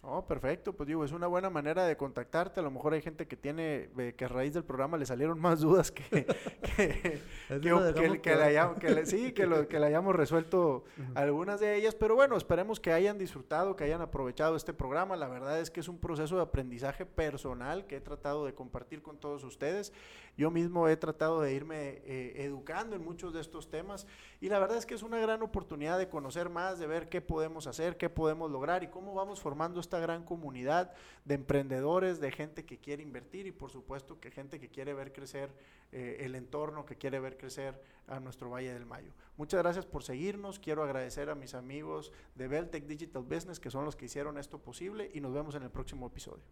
Oh, 0.00 0.24
perfecto, 0.24 0.72
pues 0.74 0.86
digo, 0.86 1.04
es 1.04 1.10
una 1.10 1.26
buena 1.26 1.50
manera 1.50 1.84
de 1.84 1.96
contactarte. 1.96 2.60
A 2.60 2.62
lo 2.62 2.70
mejor 2.70 2.94
hay 2.94 3.02
gente 3.02 3.26
que 3.26 3.36
tiene, 3.36 3.90
que 4.16 4.24
a 4.24 4.28
raíz 4.28 4.54
del 4.54 4.62
programa 4.64 4.96
le 4.96 5.04
salieron 5.04 5.40
más 5.40 5.58
dudas 5.60 5.90
que, 5.90 6.04
que, 6.76 7.20
que, 8.22 8.36
le 8.36 8.44
hayamos- 8.44 8.78
que 8.78 8.90
le- 8.90 9.06
sí, 9.06 9.32
que, 9.32 9.44
lo- 9.44 9.66
que 9.68 9.80
le 9.80 9.86
hayamos 9.86 10.14
resuelto 10.14 10.84
algunas 11.16 11.58
de 11.58 11.74
ellas, 11.74 11.96
pero 11.96 12.14
bueno, 12.14 12.36
esperemos 12.36 12.78
que 12.78 12.92
hayan 12.92 13.18
disfrutado, 13.18 13.74
que 13.74 13.84
hayan 13.84 14.00
aprovechado 14.00 14.54
este 14.54 14.72
programa. 14.72 15.16
La 15.16 15.26
verdad 15.28 15.58
es 15.60 15.68
que 15.70 15.80
es 15.80 15.88
un 15.88 15.98
proceso 15.98 16.36
de 16.36 16.42
aprendizaje 16.42 17.04
personal 17.04 17.84
que 17.86 17.96
he 17.96 18.00
tratado 18.00 18.46
de 18.46 18.54
compartir 18.54 19.02
con 19.02 19.18
todos 19.18 19.42
ustedes. 19.42 19.92
Yo 20.36 20.52
mismo 20.52 20.86
he 20.88 20.96
tratado 20.96 21.40
de 21.40 21.52
irme 21.52 22.00
eh, 22.04 22.44
educando 22.44 22.94
en 22.94 23.04
muchos 23.04 23.34
de 23.34 23.40
estos 23.40 23.68
temas 23.68 24.06
y 24.40 24.48
la 24.48 24.60
verdad 24.60 24.78
es 24.78 24.86
que 24.86 24.94
es 24.94 25.02
una 25.02 25.18
gran 25.18 25.42
oportunidad 25.42 25.98
de 25.98 26.08
conocer 26.08 26.48
más, 26.48 26.78
de 26.78 26.86
ver 26.86 27.08
qué 27.08 27.20
podemos 27.20 27.66
hacer, 27.66 27.96
qué 27.96 28.08
podemos 28.08 28.48
lograr 28.48 28.84
y 28.84 28.86
cómo 28.86 29.14
vamos 29.14 29.40
formando 29.40 29.80
gran 30.00 30.24
comunidad 30.24 30.92
de 31.24 31.34
emprendedores, 31.34 32.20
de 32.20 32.30
gente 32.30 32.64
que 32.64 32.78
quiere 32.78 33.02
invertir 33.02 33.46
y 33.46 33.52
por 33.52 33.70
supuesto 33.70 34.20
que 34.20 34.30
gente 34.30 34.58
que 34.58 34.68
quiere 34.68 34.94
ver 34.94 35.12
crecer 35.12 35.50
eh, 35.92 36.18
el 36.20 36.34
entorno, 36.34 36.84
que 36.84 36.96
quiere 36.96 37.20
ver 37.20 37.36
crecer 37.36 37.80
a 38.06 38.20
nuestro 38.20 38.50
Valle 38.50 38.72
del 38.72 38.86
Mayo. 38.86 39.12
Muchas 39.36 39.62
gracias 39.62 39.86
por 39.86 40.02
seguirnos. 40.02 40.58
Quiero 40.58 40.82
agradecer 40.82 41.30
a 41.30 41.34
mis 41.34 41.54
amigos 41.54 42.12
de 42.34 42.48
Beltec 42.48 42.84
Digital 42.86 43.22
Business 43.22 43.60
que 43.60 43.70
son 43.70 43.84
los 43.84 43.96
que 43.96 44.06
hicieron 44.06 44.38
esto 44.38 44.58
posible 44.58 45.10
y 45.12 45.20
nos 45.20 45.32
vemos 45.32 45.54
en 45.54 45.62
el 45.62 45.70
próximo 45.70 46.06
episodio. 46.06 46.44